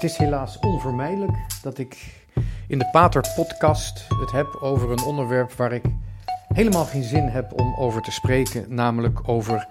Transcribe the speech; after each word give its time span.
Het 0.00 0.10
is 0.10 0.16
helaas 0.16 0.58
onvermijdelijk 0.58 1.32
dat 1.62 1.78
ik 1.78 2.22
in 2.68 2.78
de 2.78 2.88
Pater-podcast 2.92 4.06
het 4.20 4.32
heb 4.32 4.58
over 4.60 4.90
een 4.90 5.02
onderwerp 5.02 5.52
waar 5.52 5.72
ik 5.72 5.84
helemaal 6.48 6.84
geen 6.84 7.02
zin 7.02 7.28
heb 7.28 7.60
om 7.60 7.74
over 7.78 8.02
te 8.02 8.10
spreken, 8.10 8.64
namelijk 8.68 9.28
over 9.28 9.66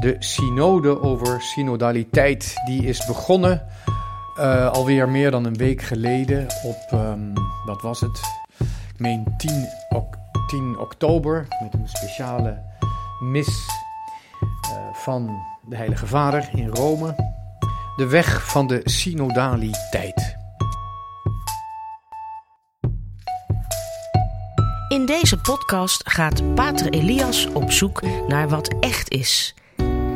de 0.00 0.16
synode, 0.18 1.00
over 1.00 1.42
synodaliteit. 1.42 2.54
Die 2.66 2.84
is 2.84 3.06
begonnen 3.06 3.66
uh, 4.38 4.70
alweer 4.70 5.08
meer 5.08 5.30
dan 5.30 5.44
een 5.44 5.56
week 5.56 5.82
geleden 5.82 6.46
op, 6.62 6.92
um, 6.92 7.32
wat 7.66 7.82
was 7.82 8.00
het? 8.00 8.20
Ik 8.94 8.98
meen 8.98 9.34
10, 9.36 9.66
10 10.46 10.78
oktober 10.78 11.46
met 11.62 11.74
een 11.74 11.88
speciale 11.88 12.62
mis 13.20 13.48
uh, 14.62 14.78
van 14.92 15.42
de 15.68 15.76
Heilige 15.76 16.06
Vader 16.06 16.48
in 16.52 16.68
Rome. 16.68 17.27
De 17.98 18.06
weg 18.06 18.50
van 18.50 18.66
de 18.66 18.80
synodaliteit. 18.84 20.36
In 24.88 25.06
deze 25.06 25.40
podcast 25.40 26.10
gaat 26.10 26.54
Pater 26.54 26.92
Elias 26.92 27.46
op 27.46 27.70
zoek 27.70 28.02
naar 28.28 28.48
wat 28.48 28.74
echt 28.80 29.10
is. 29.10 29.54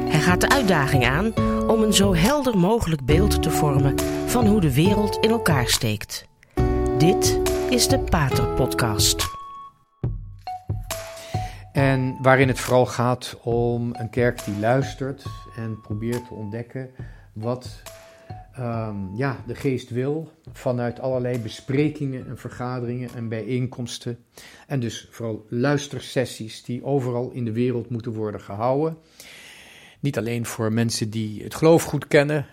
Hij 0.09 0.21
gaat 0.21 0.41
de 0.41 0.49
uitdaging 0.49 1.07
aan 1.07 1.33
om 1.69 1.83
een 1.83 1.93
zo 1.93 2.15
helder 2.15 2.59
mogelijk 2.59 3.05
beeld 3.05 3.43
te 3.43 3.51
vormen 3.51 3.99
van 4.27 4.47
hoe 4.47 4.61
de 4.61 4.75
wereld 4.75 5.17
in 5.17 5.31
elkaar 5.31 5.69
steekt. 5.69 6.27
Dit 6.99 7.41
is 7.71 7.89
de 7.89 7.99
Pater 7.99 8.49
Podcast. 8.49 9.25
En 11.73 12.17
waarin 12.21 12.49
het 12.49 12.61
vooral 12.61 12.87
gaat 12.87 13.39
om 13.43 13.91
een 13.93 14.11
kerk 14.11 14.45
die 14.45 14.59
luistert 14.59 15.25
en 15.57 15.81
probeert 15.81 16.27
te 16.27 16.35
ontdekken 16.35 16.91
wat 17.33 17.83
um, 18.59 19.11
ja, 19.17 19.45
de 19.47 19.55
geest 19.55 19.91
wil 19.91 20.33
vanuit 20.53 21.01
allerlei 21.01 21.39
besprekingen 21.39 22.27
en 22.27 22.39
vergaderingen 22.39 23.11
en 23.15 23.29
bijeenkomsten. 23.29 24.19
En 24.67 24.81
dus 24.81 25.09
vooral 25.11 25.47
luistersessies 25.48 26.62
die 26.62 26.84
overal 26.84 27.31
in 27.31 27.45
de 27.45 27.53
wereld 27.53 27.91
moeten 27.91 28.12
worden 28.12 28.41
gehouden. 28.41 28.97
Niet 30.01 30.19
alleen 30.19 30.47
voor 30.47 30.73
mensen 30.73 31.11
die 31.11 31.43
het 31.43 31.55
geloof 31.55 31.83
goed 31.83 32.06
kennen 32.06 32.47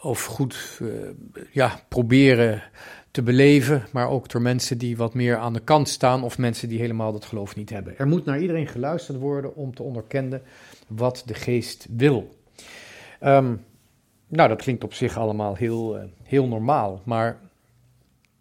of 0.00 0.24
goed 0.24 0.78
uh, 0.82 1.10
ja, 1.50 1.80
proberen 1.88 2.62
te 3.10 3.22
beleven, 3.22 3.86
maar 3.92 4.08
ook 4.08 4.28
door 4.28 4.42
mensen 4.42 4.78
die 4.78 4.96
wat 4.96 5.14
meer 5.14 5.36
aan 5.36 5.52
de 5.52 5.60
kant 5.60 5.88
staan 5.88 6.22
of 6.22 6.38
mensen 6.38 6.68
die 6.68 6.78
helemaal 6.78 7.12
dat 7.12 7.24
geloof 7.24 7.56
niet 7.56 7.70
hebben. 7.70 7.98
Er 7.98 8.06
moet 8.06 8.24
naar 8.24 8.40
iedereen 8.40 8.66
geluisterd 8.66 9.18
worden 9.18 9.54
om 9.54 9.74
te 9.74 9.82
onderkennen 9.82 10.42
wat 10.88 11.22
de 11.26 11.34
geest 11.34 11.86
wil. 11.90 12.38
Um, 13.20 13.64
nou, 14.32 14.48
dat 14.48 14.62
klinkt 14.62 14.84
op 14.84 14.94
zich 14.94 15.16
allemaal 15.16 15.54
heel, 15.54 15.98
uh, 15.98 16.04
heel 16.22 16.48
normaal, 16.48 17.02
maar 17.04 17.38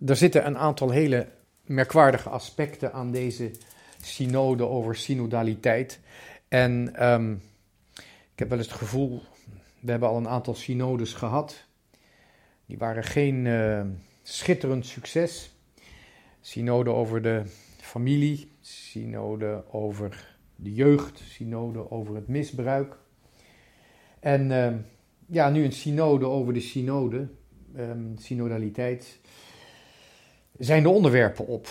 er 0.05 0.15
zitten 0.15 0.45
een 0.45 0.57
aantal 0.57 0.89
hele 0.89 1.27
merkwaardige 1.65 2.29
aspecten 2.29 2.93
aan 2.93 3.11
deze 3.11 3.51
synode 4.01 4.67
over 4.67 4.95
synodaliteit. 4.95 5.99
En 6.47 7.05
um, 7.11 7.41
ik 8.33 8.39
heb 8.39 8.49
wel 8.49 8.57
eens 8.57 8.67
het 8.67 8.77
gevoel, 8.77 9.21
we 9.79 9.91
hebben 9.91 10.09
al 10.09 10.17
een 10.17 10.27
aantal 10.27 10.55
synodes 10.55 11.13
gehad. 11.13 11.65
Die 12.65 12.77
waren 12.77 13.03
geen 13.03 13.45
uh, 13.45 13.81
schitterend 14.23 14.85
succes. 14.85 15.55
Synode 16.41 16.89
over 16.89 17.21
de 17.21 17.43
familie, 17.77 18.51
synode 18.61 19.63
over 19.71 20.37
de 20.55 20.73
jeugd, 20.73 21.21
synode 21.29 21.91
over 21.91 22.15
het 22.15 22.27
misbruik. 22.27 22.97
En 24.19 24.49
uh, 24.49 24.73
ja, 25.31 25.49
nu 25.49 25.63
een 25.63 25.71
synode 25.71 26.25
over 26.25 26.53
de 26.53 26.59
synode, 26.59 27.27
um, 27.77 28.13
synodaliteit, 28.19 29.19
zijn 30.57 30.83
de 30.83 30.89
onderwerpen 30.89 31.47
op. 31.47 31.67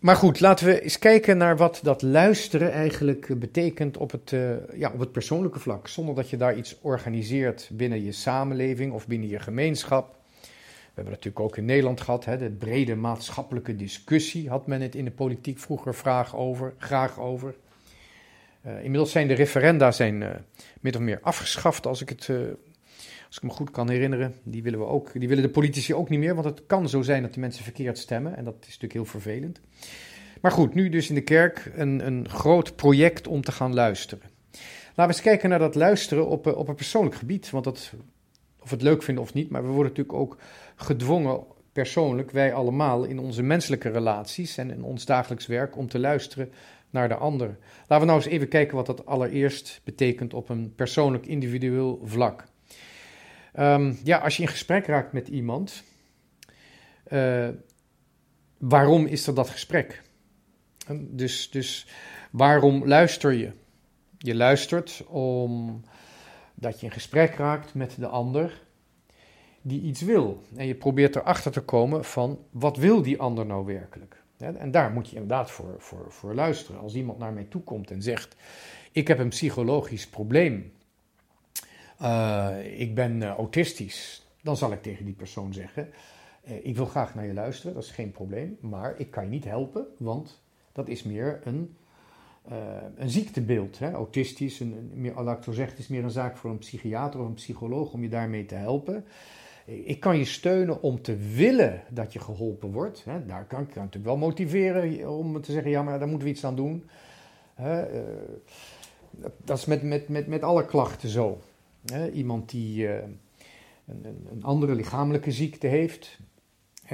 Maar 0.00 0.16
goed, 0.16 0.40
laten 0.40 0.66
we 0.66 0.80
eens 0.80 0.98
kijken 0.98 1.36
naar 1.36 1.56
wat 1.56 1.80
dat 1.82 2.02
luisteren 2.02 2.72
eigenlijk 2.72 3.38
betekent 3.38 3.96
op 3.96 4.10
het, 4.10 4.32
uh, 4.32 4.50
ja, 4.74 4.90
op 4.92 4.98
het 4.98 5.12
persoonlijke 5.12 5.58
vlak. 5.58 5.88
Zonder 5.88 6.14
dat 6.14 6.30
je 6.30 6.36
daar 6.36 6.56
iets 6.56 6.80
organiseert 6.80 7.70
binnen 7.72 8.04
je 8.04 8.12
samenleving 8.12 8.92
of 8.92 9.06
binnen 9.06 9.28
je 9.28 9.38
gemeenschap. 9.38 10.16
We 10.40 11.00
hebben 11.00 11.12
natuurlijk 11.12 11.44
ook 11.44 11.56
in 11.56 11.64
Nederland 11.64 12.00
gehad, 12.00 12.24
hè, 12.24 12.38
de 12.38 12.50
brede 12.50 12.94
maatschappelijke 12.94 13.76
discussie 13.76 14.48
had 14.48 14.66
men 14.66 14.80
het 14.80 14.94
in 14.94 15.04
de 15.04 15.10
politiek 15.10 15.58
vroeger 15.58 15.94
vraag 15.94 16.36
over, 16.36 16.74
graag 16.78 17.20
over. 17.20 17.54
Uh, 18.66 18.76
inmiddels 18.76 19.10
zijn 19.10 19.28
de 19.28 19.34
referenda 19.34 19.92
zijn, 19.92 20.44
min 20.80 20.94
of 20.94 21.00
meer 21.00 21.18
afgeschaft, 21.22 21.86
als 21.86 22.00
ik 22.02 22.08
het 22.08 22.30
als 23.34 23.42
ik 23.42 23.48
me 23.50 23.56
goed 23.56 23.70
kan 23.70 23.90
herinneren, 23.90 24.34
die 24.42 24.62
willen, 24.62 24.78
we 24.78 24.84
ook, 24.84 25.12
die 25.12 25.28
willen 25.28 25.42
de 25.42 25.50
politici 25.50 25.94
ook 25.94 26.08
niet 26.08 26.18
meer, 26.18 26.34
want 26.34 26.46
het 26.46 26.66
kan 26.66 26.88
zo 26.88 27.02
zijn 27.02 27.22
dat 27.22 27.34
de 27.34 27.40
mensen 27.40 27.64
verkeerd 27.64 27.98
stemmen 27.98 28.36
en 28.36 28.44
dat 28.44 28.54
is 28.60 28.66
natuurlijk 28.66 28.92
heel 28.92 29.04
vervelend. 29.04 29.60
Maar 30.40 30.50
goed, 30.50 30.74
nu 30.74 30.88
dus 30.88 31.08
in 31.08 31.14
de 31.14 31.20
kerk 31.20 31.72
een, 31.74 32.06
een 32.06 32.28
groot 32.28 32.76
project 32.76 33.26
om 33.26 33.42
te 33.42 33.52
gaan 33.52 33.74
luisteren. 33.74 34.30
Laten 34.52 34.94
we 34.94 35.02
eens 35.02 35.20
kijken 35.20 35.48
naar 35.48 35.58
dat 35.58 35.74
luisteren 35.74 36.28
op, 36.28 36.46
op 36.46 36.68
een 36.68 36.74
persoonlijk 36.74 37.14
gebied, 37.14 37.50
want 37.50 37.64
dat, 37.64 37.92
of 38.60 38.68
we 38.68 38.74
het 38.74 38.84
leuk 38.84 39.02
vinden 39.02 39.24
of 39.24 39.34
niet, 39.34 39.50
maar 39.50 39.62
we 39.62 39.68
worden 39.68 39.92
natuurlijk 39.92 40.18
ook 40.18 40.38
gedwongen 40.76 41.44
persoonlijk, 41.72 42.30
wij 42.30 42.52
allemaal, 42.52 43.04
in 43.04 43.18
onze 43.18 43.42
menselijke 43.42 43.88
relaties 43.88 44.56
en 44.56 44.70
in 44.70 44.82
ons 44.82 45.04
dagelijks 45.04 45.46
werk 45.46 45.76
om 45.76 45.88
te 45.88 45.98
luisteren 45.98 46.52
naar 46.90 47.08
de 47.08 47.14
ander. 47.14 47.58
Laten 47.78 48.06
we 48.06 48.12
nou 48.12 48.18
eens 48.22 48.32
even 48.32 48.48
kijken 48.48 48.76
wat 48.76 48.86
dat 48.86 49.06
allereerst 49.06 49.80
betekent 49.84 50.34
op 50.34 50.48
een 50.48 50.72
persoonlijk 50.74 51.26
individueel 51.26 52.00
vlak. 52.04 52.44
Um, 53.58 53.98
ja, 54.04 54.18
als 54.18 54.36
je 54.36 54.42
in 54.42 54.48
gesprek 54.48 54.86
raakt 54.86 55.12
met 55.12 55.28
iemand, 55.28 55.82
uh, 57.12 57.48
waarom 58.58 59.06
is 59.06 59.26
er 59.26 59.34
dat 59.34 59.50
gesprek? 59.50 60.02
Dus, 60.96 61.50
dus 61.50 61.86
waarom 62.30 62.86
luister 62.86 63.32
je? 63.32 63.52
Je 64.18 64.34
luistert 64.34 65.04
omdat 65.06 66.80
je 66.80 66.86
in 66.86 66.92
gesprek 66.92 67.34
raakt 67.34 67.74
met 67.74 67.94
de 67.98 68.06
ander 68.06 68.62
die 69.62 69.80
iets 69.80 70.02
wil. 70.02 70.42
En 70.56 70.66
je 70.66 70.74
probeert 70.74 71.16
erachter 71.16 71.52
te 71.52 71.60
komen 71.60 72.04
van 72.04 72.38
wat 72.50 72.76
wil 72.76 73.02
die 73.02 73.20
ander 73.20 73.46
nou 73.46 73.66
werkelijk? 73.66 74.22
En 74.36 74.70
daar 74.70 74.90
moet 74.90 75.08
je 75.08 75.14
inderdaad 75.14 75.50
voor, 75.50 75.74
voor, 75.78 76.06
voor 76.08 76.34
luisteren. 76.34 76.80
Als 76.80 76.94
iemand 76.94 77.18
naar 77.18 77.32
mij 77.32 77.44
toe 77.44 77.62
komt 77.62 77.90
en 77.90 78.02
zegt: 78.02 78.36
Ik 78.92 79.08
heb 79.08 79.18
een 79.18 79.28
psychologisch 79.28 80.08
probleem 80.08 80.72
uh, 82.02 82.80
ik 82.80 82.94
ben 82.94 83.20
uh, 83.20 83.28
autistisch, 83.28 84.26
dan 84.42 84.56
zal 84.56 84.72
ik 84.72 84.82
tegen 84.82 85.04
die 85.04 85.14
persoon 85.14 85.52
zeggen: 85.52 85.88
uh, 86.48 86.66
Ik 86.66 86.76
wil 86.76 86.86
graag 86.86 87.14
naar 87.14 87.26
je 87.26 87.34
luisteren, 87.34 87.74
dat 87.74 87.84
is 87.84 87.90
geen 87.90 88.10
probleem, 88.10 88.56
maar 88.60 88.94
ik 88.98 89.10
kan 89.10 89.24
je 89.24 89.30
niet 89.30 89.44
helpen, 89.44 89.86
want 89.98 90.42
dat 90.72 90.88
is 90.88 91.02
meer 91.02 91.40
een, 91.44 91.76
een 92.96 93.10
ziektebeeld. 93.10 93.78
Hè? 93.78 93.92
Autistisch, 93.92 94.60
een, 94.60 94.72
een, 94.72 95.00
meer, 95.00 95.38
is 95.76 95.88
meer 95.88 96.04
een 96.04 96.10
zaak 96.10 96.36
voor 96.36 96.50
een 96.50 96.58
psychiater 96.58 97.20
of 97.20 97.26
een 97.26 97.34
psycholoog 97.34 97.92
om 97.92 98.02
je 98.02 98.08
daarmee 98.08 98.46
te 98.46 98.54
helpen. 98.54 99.04
Ik 99.64 100.00
kan 100.00 100.18
je 100.18 100.24
steunen 100.24 100.82
om 100.82 101.02
te 101.02 101.16
willen 101.16 101.82
dat 101.90 102.12
je 102.12 102.18
geholpen 102.18 102.72
wordt. 102.72 103.04
Hè? 103.04 103.26
Daar 103.26 103.44
kan 103.44 103.60
ik 103.60 103.66
kan 103.68 103.82
natuurlijk 103.82 104.04
wel 104.04 104.16
motiveren 104.16 105.10
om 105.18 105.40
te 105.40 105.52
zeggen: 105.52 105.70
ja, 105.70 105.82
maar 105.82 105.98
daar 105.98 106.08
moeten 106.08 106.26
we 106.26 106.32
iets 106.32 106.44
aan 106.44 106.56
doen. 106.56 106.84
dat 109.44 109.58
is 109.58 109.64
met, 109.64 109.82
met, 109.82 110.08
met, 110.08 110.26
met 110.26 110.42
alle 110.42 110.64
klachten 110.64 111.08
zo 111.08 111.40
iemand 112.12 112.50
die 112.50 112.82
uh, 112.82 112.94
een, 113.86 114.04
een, 114.30 114.42
andere 114.42 114.74
lichamelijke 114.74 115.32
ziekte 115.32 115.66
heeft, 115.66 116.18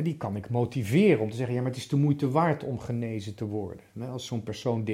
die 0.02 0.16
kan 0.16 0.36
ik 0.36 0.50
motiveren 0.50 1.20
om 1.20 1.30
te 1.30 1.36
zeggen, 1.36 1.54
ja, 1.54 1.60
maar 1.60 1.70
het 1.70 1.80
is 1.80 1.88
de 1.88 1.96
moeite 1.96 2.30
waard 2.30 2.64
om 2.64 2.78
genezen 2.78 3.34
te 3.34 3.44
worden. 3.44 3.84
Als 4.10 4.26
zo'n 4.26 4.42
persoon 4.42 4.84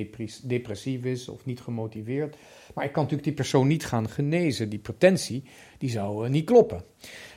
depressief 0.43 1.05
is 1.05 1.29
of 1.29 1.45
niet 1.45 1.61
gemotiveerd. 1.61 2.37
Maar 2.75 2.85
ik 2.85 2.93
kan 2.93 3.03
natuurlijk 3.03 3.29
die 3.29 3.37
persoon 3.37 3.67
niet 3.67 3.87
gaan 3.87 4.09
genezen. 4.09 4.69
Die 4.69 4.79
pretentie, 4.79 5.45
die 5.79 5.91
zou 5.91 6.25
uh, 6.25 6.31
niet 6.31 6.45
kloppen. 6.45 6.83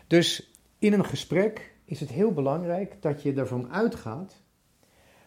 Dus 0.07 0.51
in 0.79 0.93
een 0.93 1.05
gesprek 1.05 1.73
is 1.85 1.99
het 1.99 2.09
heel 2.09 2.31
belangrijk 2.31 2.95
dat 2.99 3.21
je 3.21 3.33
ervan 3.33 3.71
uitgaat 3.71 4.41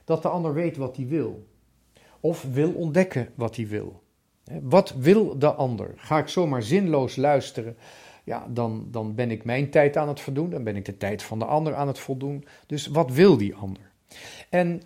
dat 0.04 0.22
de 0.22 0.28
ander 0.28 0.54
weet 0.54 0.76
wat 0.76 0.96
hij 0.96 1.06
wil. 1.06 1.46
Of 2.20 2.42
wil 2.52 2.72
ontdekken 2.72 3.28
wat 3.34 3.56
hij 3.56 3.66
wil. 3.66 4.01
Wat 4.62 4.94
wil 4.98 5.38
de 5.38 5.52
ander? 5.52 5.92
Ga 5.96 6.18
ik 6.18 6.28
zomaar 6.28 6.62
zinloos 6.62 7.16
luisteren? 7.16 7.76
Ja, 8.24 8.46
dan, 8.48 8.88
dan 8.90 9.14
ben 9.14 9.30
ik 9.30 9.44
mijn 9.44 9.70
tijd 9.70 9.96
aan 9.96 10.08
het 10.08 10.20
voldoen, 10.20 10.50
dan 10.50 10.64
ben 10.64 10.76
ik 10.76 10.84
de 10.84 10.96
tijd 10.96 11.22
van 11.22 11.38
de 11.38 11.44
ander 11.44 11.74
aan 11.74 11.86
het 11.86 11.98
voldoen. 11.98 12.44
Dus 12.66 12.86
wat 12.86 13.10
wil 13.10 13.36
die 13.36 13.54
ander? 13.54 13.90
En 14.48 14.82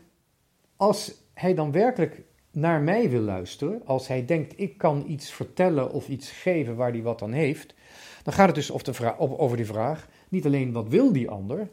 als 0.77 1.15
hij 1.35 1.55
dan 1.55 1.73
werkelijk 1.73 2.23
naar 2.51 2.81
mij 2.81 3.11
wil 3.11 3.21
luisteren, 3.21 3.83
als 3.85 4.09
hij 4.09 4.25
denkt 4.25 4.61
ik 4.61 4.79
kan 4.79 5.05
iets 5.07 5.31
vertellen 5.31 5.91
of 5.93 6.09
iets 6.09 6.31
geven 6.31 6.77
waar 6.77 6.91
hij 6.91 7.03
wat 7.03 7.23
aan 7.23 7.33
heeft, 7.33 7.75
dan 8.23 8.33
gaat 8.35 8.47
het 8.47 8.55
dus 8.55 8.73
over, 8.73 8.85
de 8.85 8.95
vraag, 8.95 9.19
over 9.19 9.57
die 9.57 9.67
vraag, 9.67 10.09
niet 10.29 10.47
alleen 10.47 10.73
wat 10.73 10.89
wil 10.89 11.13
die 11.13 11.31
ander, 11.31 11.69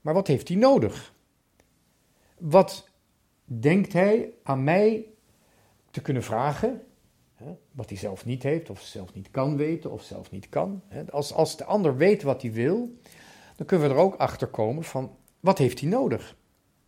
maar 0.00 0.14
wat 0.14 0.26
heeft 0.26 0.48
hij 0.48 0.56
nodig? 0.56 1.14
Wat 2.38 2.88
denkt 3.44 3.92
hij 3.92 4.30
aan 4.42 4.64
mij 4.64 5.04
te 5.90 6.02
kunnen 6.02 6.22
vragen 6.22 6.82
wat 7.72 7.88
hij 7.88 7.98
zelf 7.98 8.24
niet 8.24 8.42
heeft, 8.42 8.70
of 8.70 8.80
zelf 8.80 9.14
niet 9.14 9.30
kan 9.30 9.56
weten, 9.56 9.90
of 9.90 10.02
zelf 10.02 10.30
niet 10.30 10.48
kan. 10.48 10.82
Als, 11.10 11.32
als 11.32 11.56
de 11.56 11.64
ander 11.64 11.96
weet 11.96 12.22
wat 12.22 12.42
hij 12.42 12.52
wil, 12.52 12.98
dan 13.56 13.66
kunnen 13.66 13.88
we 13.88 13.94
er 13.94 14.00
ook 14.00 14.14
achter 14.14 14.46
komen 14.46 14.84
van 14.84 15.16
wat 15.40 15.58
heeft 15.58 15.80
hij 15.80 15.88
nodig? 15.88 16.36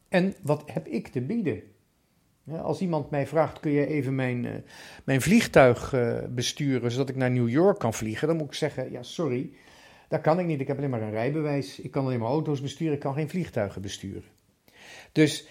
En 0.09 0.35
wat 0.43 0.63
heb 0.67 0.87
ik 0.87 1.09
te 1.09 1.21
bieden? 1.21 1.63
als 2.59 2.81
iemand 2.81 3.11
mij 3.11 3.27
vraagt, 3.27 3.61
kun 3.61 3.71
je 3.71 3.87
even 3.87 4.15
mijn, 4.15 4.45
uh, 4.45 4.53
mijn 5.05 5.21
vliegtuig 5.21 5.93
uh, 5.93 6.19
besturen 6.29 6.91
zodat 6.91 7.09
ik 7.09 7.17
naar 7.17 7.31
New 7.31 7.49
York 7.49 7.79
kan 7.79 7.95
vliegen, 7.95 8.29
dan 8.29 8.37
moet 8.37 8.47
ik 8.47 8.55
zeggen, 8.55 8.91
ja 8.91 9.03
sorry, 9.03 9.53
dat 10.09 10.21
kan 10.21 10.39
ik 10.39 10.47
niet. 10.47 10.61
Ik 10.61 10.67
heb 10.67 10.77
alleen 10.77 10.91
maar 10.91 11.03
een 11.03 11.11
rijbewijs, 11.11 11.81
ik 11.81 11.91
kan 11.91 12.05
alleen 12.05 12.19
maar 12.19 12.29
auto's 12.29 12.61
besturen, 12.61 12.95
ik 12.95 13.01
kan 13.01 13.15
geen 13.15 13.29
vliegtuigen 13.29 13.83
besturen. 13.83 14.25
Dus 15.13 15.49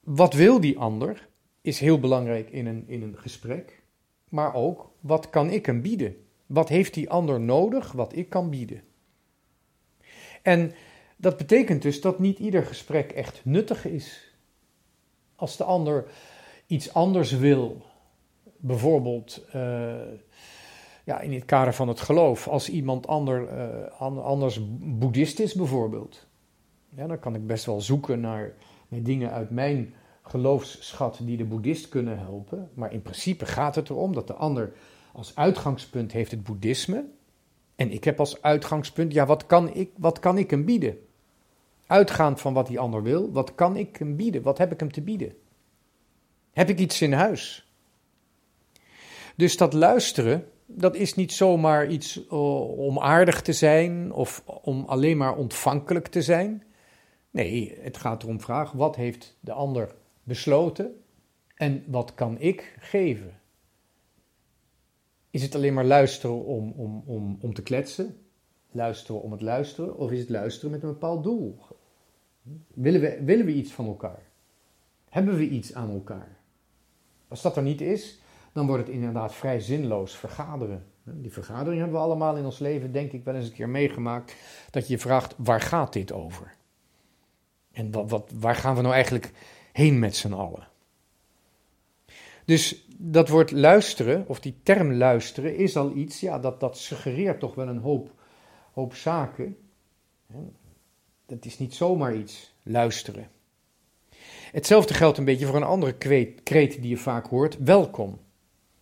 wat 0.00 0.34
wil 0.34 0.60
die 0.60 0.78
ander 0.78 1.28
is 1.60 1.78
heel 1.78 2.00
belangrijk 2.00 2.50
in 2.50 2.66
een, 2.66 2.84
in 2.86 3.02
een 3.02 3.18
gesprek, 3.18 3.82
maar 4.34 4.54
ook 4.54 4.90
wat 5.00 5.30
kan 5.30 5.50
ik 5.50 5.66
hem 5.66 5.82
bieden? 5.82 6.16
Wat 6.46 6.68
heeft 6.68 6.94
die 6.94 7.10
ander 7.10 7.40
nodig 7.40 7.92
wat 7.92 8.16
ik 8.16 8.28
kan 8.28 8.50
bieden? 8.50 8.82
En 10.42 10.72
dat 11.16 11.36
betekent 11.36 11.82
dus 11.82 12.00
dat 12.00 12.18
niet 12.18 12.38
ieder 12.38 12.66
gesprek 12.66 13.12
echt 13.12 13.40
nuttig 13.44 13.86
is. 13.86 14.34
Als 15.36 15.56
de 15.56 15.64
ander 15.64 16.06
iets 16.66 16.94
anders 16.94 17.32
wil, 17.32 17.82
bijvoorbeeld 18.56 19.44
uh, 19.54 19.94
ja, 21.04 21.20
in 21.20 21.32
het 21.32 21.44
kader 21.44 21.74
van 21.74 21.88
het 21.88 22.00
geloof, 22.00 22.48
als 22.48 22.68
iemand 22.68 23.06
ander, 23.06 23.48
uh, 24.00 24.18
anders 24.18 24.60
boeddhist 24.80 25.40
is 25.40 25.54
bijvoorbeeld, 25.54 26.26
ja, 26.88 27.06
dan 27.06 27.18
kan 27.18 27.34
ik 27.34 27.46
best 27.46 27.64
wel 27.64 27.80
zoeken 27.80 28.20
naar, 28.20 28.54
naar 28.88 29.02
dingen 29.02 29.30
uit 29.30 29.50
mijn 29.50 29.94
geloofsschat 30.24 31.18
die 31.22 31.36
de 31.36 31.44
boeddhist 31.44 31.88
kunnen 31.88 32.18
helpen. 32.18 32.70
Maar 32.74 32.92
in 32.92 33.02
principe 33.02 33.46
gaat 33.46 33.74
het 33.74 33.88
erom 33.88 34.14
dat 34.14 34.26
de 34.26 34.34
ander 34.34 34.72
als 35.12 35.36
uitgangspunt 35.36 36.12
heeft 36.12 36.30
het 36.30 36.44
boeddhisme. 36.44 37.04
En 37.76 37.90
ik 37.90 38.04
heb 38.04 38.18
als 38.18 38.42
uitgangspunt, 38.42 39.12
ja, 39.12 39.26
wat 39.26 39.46
kan 39.46 39.74
ik, 39.74 39.90
wat 39.96 40.18
kan 40.18 40.38
ik 40.38 40.50
hem 40.50 40.64
bieden? 40.64 40.98
Uitgaand 41.86 42.40
van 42.40 42.54
wat 42.54 42.66
die 42.66 42.78
ander 42.78 43.02
wil, 43.02 43.32
wat 43.32 43.54
kan 43.54 43.76
ik 43.76 43.96
hem 43.96 44.16
bieden? 44.16 44.42
Wat 44.42 44.58
heb 44.58 44.72
ik 44.72 44.80
hem 44.80 44.92
te 44.92 45.02
bieden? 45.02 45.34
Heb 46.52 46.68
ik 46.68 46.78
iets 46.78 47.02
in 47.02 47.12
huis? 47.12 47.68
Dus 49.36 49.56
dat 49.56 49.72
luisteren, 49.72 50.48
dat 50.66 50.94
is 50.94 51.14
niet 51.14 51.32
zomaar 51.32 51.86
iets 51.86 52.24
uh, 52.24 52.78
om 52.78 52.98
aardig 52.98 53.42
te 53.42 53.52
zijn 53.52 54.12
of 54.12 54.42
om 54.46 54.84
alleen 54.86 55.16
maar 55.16 55.36
ontvankelijk 55.36 56.08
te 56.08 56.22
zijn. 56.22 56.62
Nee, 57.30 57.78
het 57.80 57.96
gaat 57.96 58.22
erom 58.22 58.40
vragen, 58.40 58.78
wat 58.78 58.96
heeft 58.96 59.36
de 59.40 59.52
ander 59.52 59.94
besloten 60.24 61.04
en 61.54 61.84
wat 61.86 62.14
kan 62.14 62.38
ik 62.38 62.76
geven? 62.80 63.40
Is 65.30 65.42
het 65.42 65.54
alleen 65.54 65.74
maar 65.74 65.84
luisteren 65.84 66.44
om, 66.44 66.72
om, 66.72 67.02
om, 67.06 67.38
om 67.40 67.54
te 67.54 67.62
kletsen? 67.62 68.16
Luisteren 68.70 69.22
om 69.22 69.32
het 69.32 69.40
luisteren? 69.40 69.96
Of 69.96 70.10
is 70.10 70.18
het 70.18 70.28
luisteren 70.28 70.70
met 70.70 70.82
een 70.82 70.88
bepaald 70.88 71.24
doel? 71.24 71.58
Willen 72.74 73.00
we, 73.00 73.22
willen 73.24 73.46
we 73.46 73.54
iets 73.54 73.72
van 73.72 73.86
elkaar? 73.86 74.22
Hebben 75.08 75.36
we 75.36 75.48
iets 75.48 75.74
aan 75.74 75.90
elkaar? 75.90 76.38
Als 77.28 77.42
dat 77.42 77.56
er 77.56 77.62
niet 77.62 77.80
is, 77.80 78.20
dan 78.52 78.66
wordt 78.66 78.86
het 78.86 78.94
inderdaad 78.94 79.34
vrij 79.34 79.60
zinloos 79.60 80.16
vergaderen. 80.16 80.84
Die 81.02 81.32
vergadering 81.32 81.80
hebben 81.80 81.98
we 81.98 82.04
allemaal 82.04 82.36
in 82.36 82.44
ons 82.44 82.58
leven, 82.58 82.92
denk 82.92 83.12
ik, 83.12 83.24
wel 83.24 83.34
eens 83.34 83.46
een 83.46 83.52
keer 83.52 83.68
meegemaakt. 83.68 84.34
Dat 84.70 84.86
je 84.86 84.92
je 84.92 84.98
vraagt, 84.98 85.34
waar 85.36 85.60
gaat 85.60 85.92
dit 85.92 86.12
over? 86.12 86.54
En 87.72 87.90
wat, 87.90 88.10
wat, 88.10 88.30
waar 88.34 88.54
gaan 88.54 88.74
we 88.74 88.82
nou 88.82 88.94
eigenlijk 88.94 89.32
heen 89.74 89.98
met 89.98 90.16
z'n 90.16 90.32
allen? 90.32 90.68
Dus 92.44 92.86
dat 92.96 93.28
woord 93.28 93.50
luisteren, 93.50 94.24
of 94.28 94.40
die 94.40 94.56
term 94.62 94.92
luisteren, 94.92 95.56
is 95.56 95.76
al 95.76 95.96
iets, 95.96 96.20
ja, 96.20 96.38
dat, 96.38 96.60
dat 96.60 96.78
suggereert 96.78 97.40
toch 97.40 97.54
wel 97.54 97.68
een 97.68 97.78
hoop, 97.78 98.10
hoop 98.72 98.94
zaken. 98.94 99.56
Dat 101.26 101.44
is 101.44 101.58
niet 101.58 101.74
zomaar 101.74 102.16
iets, 102.16 102.54
luisteren. 102.62 103.28
Hetzelfde 104.52 104.94
geldt 104.94 105.18
een 105.18 105.24
beetje 105.24 105.46
voor 105.46 105.56
een 105.56 105.62
andere 105.62 105.94
kreet 106.42 106.80
die 106.80 106.88
je 106.88 106.96
vaak 106.96 107.26
hoort, 107.26 107.58
welkom. 107.58 108.18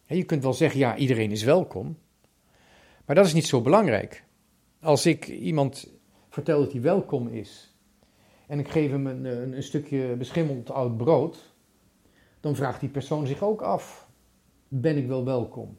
Je 0.06 0.24
kunt 0.24 0.42
wel 0.42 0.54
zeggen, 0.54 0.80
ja, 0.80 0.96
iedereen 0.96 1.30
is 1.30 1.42
welkom, 1.42 1.98
maar 3.04 3.16
dat 3.16 3.26
is 3.26 3.32
niet 3.32 3.46
zo 3.46 3.60
belangrijk. 3.60 4.24
Als 4.80 5.06
ik 5.06 5.28
iemand 5.28 5.92
vertel 6.28 6.60
dat 6.60 6.72
hij 6.72 6.80
welkom 6.80 7.28
is 7.28 7.71
en 8.52 8.58
ik 8.58 8.68
geef 8.68 8.90
hem 8.90 9.06
een, 9.06 9.24
een, 9.24 9.56
een 9.56 9.62
stukje 9.62 10.16
beschimmeld 10.16 10.70
oud 10.70 10.96
brood, 10.96 11.54
dan 12.40 12.56
vraagt 12.56 12.80
die 12.80 12.88
persoon 12.88 13.26
zich 13.26 13.42
ook 13.42 13.62
af: 13.62 14.08
ben 14.68 14.96
ik 14.96 15.06
wel 15.06 15.24
welkom? 15.24 15.78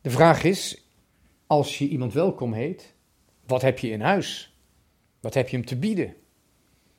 De 0.00 0.10
vraag 0.10 0.44
is: 0.44 0.90
als 1.46 1.78
je 1.78 1.88
iemand 1.88 2.12
welkom 2.12 2.52
heet, 2.52 2.94
wat 3.46 3.62
heb 3.62 3.78
je 3.78 3.90
in 3.90 4.00
huis? 4.00 4.58
Wat 5.20 5.34
heb 5.34 5.48
je 5.48 5.56
hem 5.56 5.66
te 5.66 5.76
bieden? 5.76 6.14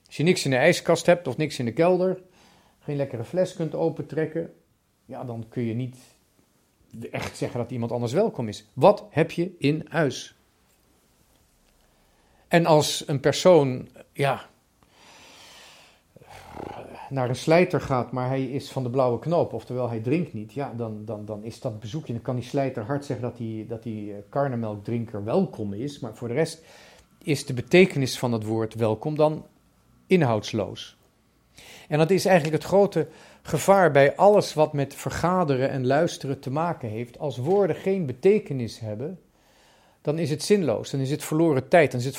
Als 0.06 0.18
je 0.18 0.24
niks 0.24 0.46
in 0.46 0.52
de 0.52 0.58
ijskast 0.58 1.06
hebt 1.06 1.28
of 1.28 1.38
niks 1.38 1.60
in 1.60 1.66
de 1.66 1.74
kelder, 1.74 2.22
geen 2.80 2.96
lekkere 2.96 3.24
fles 3.24 3.54
kunt 3.54 3.76
opentrekken, 3.76 4.54
ja, 5.06 5.24
dan 5.24 5.46
kun 5.50 5.64
je 5.64 5.74
niet 5.74 5.98
echt 7.12 7.38
zeggen 7.38 7.60
dat 7.60 7.72
iemand 7.72 7.92
anders 7.92 8.14
welkom 8.14 8.48
is. 8.48 8.66
Wat 8.74 9.08
heb 9.10 9.32
je 9.32 9.56
in 9.58 9.86
huis? 9.90 10.36
En 12.48 12.66
als 12.66 13.04
een 13.08 13.20
persoon, 13.20 13.88
ja, 14.14 14.50
naar 17.10 17.30
een 17.30 17.36
slijter 17.36 17.82
gaat, 17.82 18.12
maar 18.12 18.28
hij 18.28 18.44
is 18.44 18.72
van 18.72 18.84
de 18.84 18.90
blauwe 18.90 19.20
knoop, 19.20 19.54
oftewel 19.54 19.90
hij 19.90 20.00
drinkt 20.00 20.34
niet, 20.34 20.54
ja, 20.54 20.74
dan, 20.78 21.06
dan, 21.06 21.26
dan 21.26 21.44
is 21.44 21.60
dat 21.60 21.80
bezoekje. 21.80 22.14
Dan 22.14 22.22
kan 22.22 22.36
die 22.36 22.44
slijter 22.44 22.84
hard 22.84 23.06
zeggen 23.06 23.26
dat 23.26 23.38
die, 23.38 23.68
dat 23.68 23.84
die 23.84 24.12
eh, 24.12 24.18
karnemelkdrinker 24.30 25.24
welkom 25.24 25.74
is, 25.74 26.00
maar 26.00 26.16
voor 26.16 26.28
de 26.28 26.34
rest 26.34 26.64
is 27.24 27.46
de 27.46 27.54
betekenis 27.54 28.20
van 28.20 28.32
het 28.32 28.44
woord 28.44 28.74
welkom 28.74 29.16
dan 29.16 29.46
inhoudsloos. 30.08 30.98
En 31.88 31.98
dat 31.98 32.12
is 32.12 32.26
eigenlijk 32.26 32.62
het 32.62 32.72
grote 32.72 33.08
gevaar 33.42 33.92
bij 33.92 34.16
alles 34.16 34.54
wat 34.54 34.74
met 34.74 34.96
vergaderen 34.96 35.70
en 35.70 35.88
luisteren 35.88 36.40
te 36.40 36.52
maken 36.52 36.90
heeft. 36.90 37.20
Als 37.20 37.38
woorden 37.38 37.76
geen 37.76 38.06
betekenis 38.06 38.80
hebben, 38.80 39.20
dan 40.06 40.20
is 40.20 40.30
het 40.30 40.44
zinloos, 40.44 40.92
dan 40.92 41.00
is 41.00 41.12
het 41.12 41.24
verloren 41.24 41.68
tijd, 41.68 41.92
dan 41.92 42.00
is 42.00 42.06
het 42.06 42.18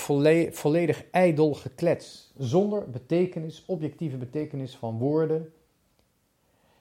volledig 0.56 1.04
ijdel 1.10 1.54
geklets. 1.54 2.32
Zonder 2.38 2.90
betekenis, 2.90 3.64
objectieve 3.66 4.16
betekenis 4.16 4.76
van 4.76 4.98
woorden, 4.98 5.52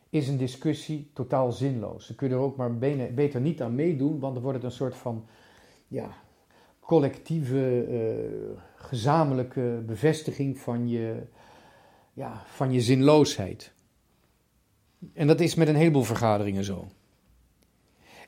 is 0.09 0.27
een 0.27 0.37
discussie 0.37 1.09
totaal 1.13 1.51
zinloos. 1.51 2.05
Ze 2.05 2.15
kunnen 2.15 2.37
er 2.37 2.43
ook 2.43 2.55
maar 2.55 2.77
beter 3.13 3.41
niet 3.41 3.61
aan 3.61 3.75
meedoen, 3.75 4.19
want 4.19 4.33
dan 4.33 4.43
wordt 4.43 4.61
het 4.61 4.71
een 4.71 4.77
soort 4.77 4.95
van 4.95 5.25
ja, 5.87 6.09
collectieve, 6.79 7.87
uh, 7.89 8.59
gezamenlijke 8.75 9.83
bevestiging 9.85 10.59
van 10.59 10.89
je, 10.89 11.21
ja, 12.13 12.43
van 12.45 12.71
je 12.71 12.81
zinloosheid. 12.81 13.73
En 15.13 15.27
dat 15.27 15.39
is 15.39 15.55
met 15.55 15.67
een 15.67 15.75
heleboel 15.75 16.03
vergaderingen 16.03 16.63
zo. 16.63 16.87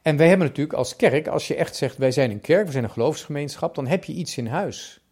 En 0.07 0.17
wij 0.17 0.27
hebben 0.27 0.47
natuurlijk 0.47 0.77
als 0.77 0.95
kerk, 0.95 1.27
als 1.27 1.47
je 1.47 1.55
echt 1.55 1.75
zegt 1.75 1.97
wij 1.97 2.11
zijn 2.11 2.31
een 2.31 2.41
kerk, 2.41 2.65
we 2.65 2.71
zijn 2.71 2.83
een 2.83 2.89
geloofsgemeenschap, 2.89 3.75
dan 3.75 3.87
heb 3.87 4.03
je 4.03 4.13
iets 4.13 4.37
in 4.37 4.47
huis. 4.47 5.05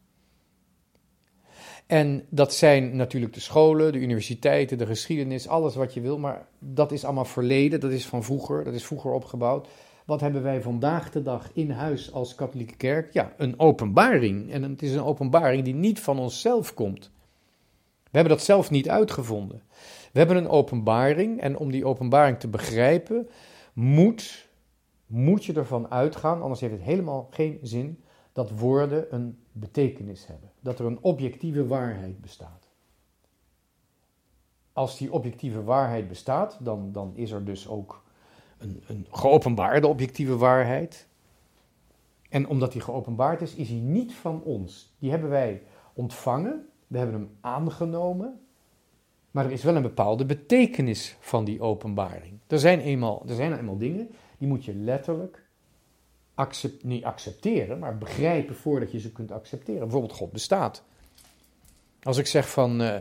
En 1.86 2.26
dat 2.30 2.54
zijn 2.54 2.96
natuurlijk 2.96 3.34
de 3.34 3.40
scholen, 3.40 3.92
de 3.92 4.00
universiteiten, 4.00 4.78
de 4.78 4.86
geschiedenis, 4.86 5.48
alles 5.48 5.76
wat 5.76 5.94
je 5.94 6.02
wil, 6.02 6.18
maar 6.20 6.48
dat 6.60 6.92
is 6.92 7.04
allemaal 7.04 7.26
verleden, 7.26 7.80
dat 7.80 7.92
is 7.92 8.06
van 8.06 8.24
vroeger, 8.24 8.64
dat 8.64 8.74
is 8.74 8.86
vroeger 8.86 9.12
opgebouwd. 9.12 9.68
Wat 10.06 10.22
hebben 10.22 10.44
wij 10.44 10.62
vandaag 10.62 11.12
de 11.12 11.22
dag 11.22 11.50
in 11.54 11.72
huis 11.72 12.12
als 12.12 12.36
katholieke 12.36 12.76
kerk? 12.76 13.14
Ja, 13.14 13.34
een 13.38 13.60
openbaring. 13.60 14.52
En 14.52 14.64
het 14.64 14.82
is 14.82 14.94
een 14.94 15.04
openbaring 15.04 15.64
die 15.64 15.76
niet 15.76 16.00
van 16.00 16.20
onszelf 16.20 16.74
komt. 16.74 17.12
We 18.04 18.18
hebben 18.18 18.38
dat 18.38 18.46
zelf 18.46 18.72
niet 18.72 18.90
uitgevonden. 18.90 19.62
We 20.12 20.20
hebben 20.20 20.38
een 20.38 20.50
openbaring 20.50 21.42
en 21.42 21.58
om 21.58 21.72
die 21.72 21.86
openbaring 21.86 22.40
te 22.40 22.48
begrijpen, 22.48 23.30
moet 23.74 24.46
moet 25.06 25.46
je 25.46 25.54
ervan 25.54 25.92
uitgaan, 25.92 26.42
anders 26.42 26.62
heeft 26.62 26.74
het 26.74 26.82
helemaal 26.82 27.28
geen 27.30 27.60
zin, 27.62 28.04
dat 28.32 28.52
woorden 28.52 29.14
een 29.14 29.40
betekenis 29.52 30.28
hebben. 30.28 30.52
Dat 30.60 30.80
er 30.80 30.86
een 30.86 31.02
objectieve 31.02 31.68
waarheid 31.68 32.22
bestaat. 32.22 32.68
Als 34.74 34.98
die 34.98 35.12
objectieve 35.12 35.64
waarheid 35.64 36.08
bestaat, 36.08 36.58
dan, 36.62 36.92
dan 36.92 37.12
is 37.16 37.32
er 37.32 37.46
dus 37.46 37.68
ook 37.68 38.04
een, 38.58 38.84
een 38.88 39.08
geopenbaarde 39.12 39.88
objectieve 39.88 40.38
waarheid. 40.38 41.08
En 42.30 42.48
omdat 42.48 42.72
die 42.72 42.82
geopenbaard 42.82 43.42
is, 43.42 43.56
is 43.56 43.70
hij 43.70 43.80
niet 43.80 44.14
van 44.14 44.42
ons. 44.44 44.96
Die 45.00 45.12
hebben 45.12 45.30
wij 45.30 45.64
ontvangen, 45.94 46.68
we 46.88 46.98
hebben 46.98 47.16
hem 47.16 47.38
aangenomen, 47.42 48.40
maar 49.32 49.46
er 49.46 49.52
is 49.52 49.64
wel 49.64 49.76
een 49.76 49.82
bepaalde 49.82 50.26
betekenis 50.26 51.18
van 51.20 51.46
die 51.46 51.62
openbaring. 51.62 52.40
Er 52.48 52.60
zijn 52.60 52.80
eenmaal, 52.80 53.24
er 53.28 53.36
zijn 53.36 53.58
eenmaal 53.58 53.78
dingen 53.78 54.10
die 54.38 54.48
moet 54.48 54.66
je 54.66 54.76
letterlijk 54.76 55.50
accept, 56.34 56.84
niet 56.84 57.04
accepteren, 57.04 57.80
maar 57.80 57.98
begrijpen 57.98 58.56
voordat 58.56 58.92
je 58.92 59.00
ze 59.00 59.12
kunt 59.12 59.32
accepteren. 59.32 59.82
Bijvoorbeeld 59.82 60.14
God 60.14 60.32
bestaat. 60.32 60.84
Als 62.04 62.18
ik 62.18 62.28
zeg 62.28 62.50
van, 62.50 62.82
uh, 62.82 62.98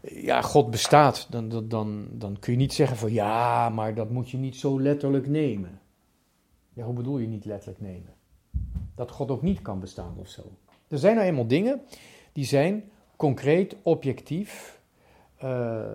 ja, 0.00 0.42
God 0.42 0.70
bestaat, 0.70 1.26
dan, 1.30 1.48
dan, 1.48 1.68
dan, 1.68 2.08
dan 2.10 2.38
kun 2.38 2.52
je 2.52 2.58
niet 2.58 2.72
zeggen 2.72 2.96
van, 2.96 3.12
ja, 3.12 3.68
maar 3.68 3.94
dat 3.94 4.10
moet 4.10 4.30
je 4.30 4.36
niet 4.36 4.56
zo 4.56 4.80
letterlijk 4.80 5.26
nemen. 5.26 5.80
Ja, 6.72 6.84
hoe 6.84 6.94
bedoel 6.94 7.18
je 7.18 7.26
niet 7.26 7.44
letterlijk 7.44 7.80
nemen? 7.80 8.14
dat 8.94 9.10
God 9.10 9.30
ook 9.30 9.42
niet 9.42 9.62
kan 9.62 9.80
bestaan 9.80 10.14
of 10.16 10.28
zo. 10.28 10.42
Er 10.88 10.98
zijn 10.98 11.14
nou 11.14 11.26
eenmaal 11.26 11.46
dingen 11.46 11.82
die 12.32 12.44
zijn 12.44 12.90
concreet, 13.16 13.76
objectief, 13.82 14.80
uh, 15.44 15.90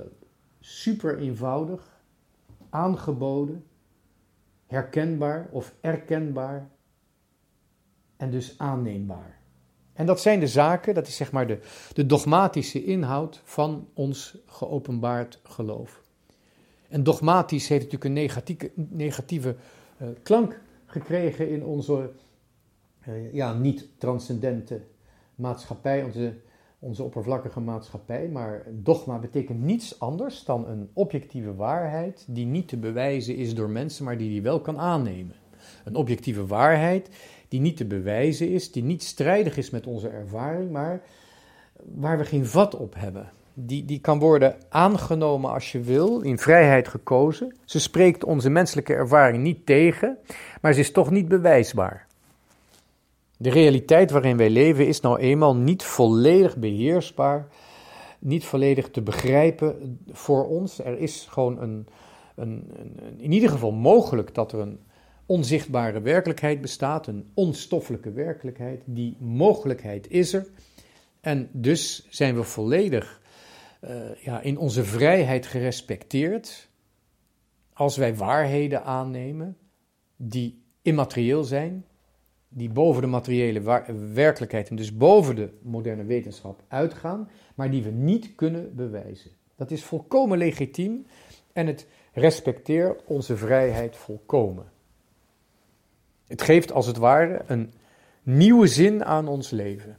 super 0.59 1.19
eenvoudig, 1.19 2.01
aangeboden, 2.69 3.65
herkenbaar 4.69 5.47
of 5.51 5.73
erkenbaar 5.81 6.69
en 8.17 8.31
dus 8.31 8.55
aanneembaar. 8.57 9.38
En 9.93 10.05
dat 10.05 10.21
zijn 10.21 10.39
de 10.39 10.47
zaken, 10.47 10.93
dat 10.93 11.07
is 11.07 11.15
zeg 11.15 11.31
maar 11.31 11.47
de, 11.47 11.59
de 11.93 12.05
dogmatische 12.05 12.83
inhoud 12.83 13.41
van 13.43 13.88
ons 13.93 14.38
geopenbaard 14.45 15.39
geloof. 15.43 16.01
En 16.89 17.03
dogmatisch 17.03 17.67
heeft 17.67 17.91
natuurlijk 17.91 18.33
een 18.75 18.88
negatieve, 18.89 19.55
uh, 20.01 20.07
klank 20.23 20.59
gekregen 20.85 21.49
in 21.49 21.63
onze 21.63 22.11
uh, 23.07 23.33
ja, 23.33 23.53
niet-transcendente 23.53 24.81
maatschappij, 25.35 26.03
onze, 26.03 26.33
onze 26.79 27.03
oppervlakkige 27.03 27.59
maatschappij. 27.59 28.27
Maar 28.27 28.63
dogma 28.69 29.19
betekent 29.19 29.62
niets 29.62 30.00
anders 30.00 30.43
dan 30.43 30.67
een 30.67 30.89
objectieve 30.93 31.55
waarheid 31.55 32.25
die 32.27 32.45
niet 32.45 32.67
te 32.67 32.77
bewijzen 32.77 33.36
is 33.36 33.55
door 33.55 33.69
mensen, 33.69 34.05
maar 34.05 34.17
die 34.17 34.29
die 34.29 34.41
wel 34.41 34.62
kan 34.62 34.79
aannemen. 34.79 35.36
Een 35.83 35.95
objectieve 35.95 36.45
waarheid 36.45 37.09
die 37.48 37.59
niet 37.59 37.77
te 37.77 37.86
bewijzen 37.86 38.50
is, 38.50 38.71
die 38.71 38.83
niet 38.83 39.03
strijdig 39.03 39.57
is 39.57 39.69
met 39.69 39.88
onze 39.88 40.09
ervaring, 40.09 40.71
maar 40.71 41.01
waar 41.95 42.17
we 42.17 42.25
geen 42.25 42.45
vat 42.45 42.75
op 42.75 42.93
hebben. 42.98 43.29
Die, 43.53 43.86
die 43.86 44.00
kan 44.00 44.19
worden 44.19 44.55
aangenomen 44.69 45.51
als 45.51 45.71
je 45.71 45.79
wil, 45.79 46.21
in 46.21 46.38
vrijheid 46.38 46.88
gekozen. 46.88 47.55
Ze 47.65 47.79
spreekt 47.79 48.24
onze 48.24 48.50
menselijke 48.50 48.93
ervaring 48.93 49.43
niet 49.43 49.65
tegen, 49.65 50.17
maar 50.62 50.74
ze 50.74 50.79
is 50.79 50.91
toch 50.91 51.12
niet 51.12 51.27
bewijsbaar. 51.27 52.07
De 53.41 53.50
realiteit 53.50 54.12
waarin 54.12 54.38
wij 54.38 54.50
leven 54.50 54.88
is 54.88 55.00
nou 55.00 55.19
eenmaal 55.19 55.55
niet 55.55 55.84
volledig 55.84 56.58
beheersbaar, 56.58 57.48
niet 58.19 58.46
volledig 58.46 58.89
te 58.89 59.01
begrijpen 59.01 60.00
voor 60.12 60.48
ons. 60.48 60.79
Er 60.79 60.98
is 60.98 61.27
gewoon 61.29 61.62
een, 61.62 61.88
een, 62.36 62.72
een, 62.75 63.19
in 63.19 63.31
ieder 63.31 63.50
geval 63.50 63.72
mogelijk 63.72 64.34
dat 64.34 64.51
er 64.51 64.60
een 64.60 64.79
onzichtbare 65.25 66.01
werkelijkheid 66.01 66.62
bestaat, 66.62 67.08
een 67.08 67.31
onstoffelijke 67.34 68.12
werkelijkheid. 68.12 68.81
Die 68.86 69.17
mogelijkheid 69.19 70.10
is 70.10 70.34
er. 70.34 70.48
En 71.22 71.50
dus 71.51 72.08
zijn 72.10 72.36
we 72.36 72.43
volledig 72.43 73.22
uh, 73.81 74.15
ja, 74.15 74.41
in 74.41 74.58
onze 74.58 74.84
vrijheid 74.84 75.46
gerespecteerd 75.46 76.69
als 77.74 77.98
wij 77.98 78.15
waarheden 78.15 78.84
aannemen 78.84 79.58
die 80.15 80.63
immaterieel 80.81 81.43
zijn, 81.43 81.86
die 82.50 82.70
boven 82.70 83.01
de 83.01 83.08
materiële 83.08 83.84
werkelijkheid 84.13 84.70
en 84.70 84.75
dus 84.75 84.98
boven 84.98 85.36
de 85.36 85.50
moderne 85.62 86.03
wetenschap 86.03 86.63
uitgaan, 86.68 87.29
maar 87.56 87.72
die 87.72 87.84
we 87.84 87.89
niet 87.89 88.36
kunnen 88.36 88.75
bewijzen. 88.75 89.32
Dat 89.56 89.72
is 89.72 89.84
volkomen 89.84 90.38
legitiem 90.38 91.06
en 91.53 91.68
het 91.68 91.88
respecteert 92.13 93.03
onze 93.06 93.38
vrijheid 93.38 93.96
volkomen. 93.96 94.72
Het 96.27 96.41
geeft 96.41 96.72
als 96.72 96.86
het 96.86 96.98
ware 96.98 97.41
een 97.48 97.74
nieuwe 98.24 98.68
zin 98.68 99.06
aan 99.06 99.27
ons 99.27 99.50
leven. 99.50 99.98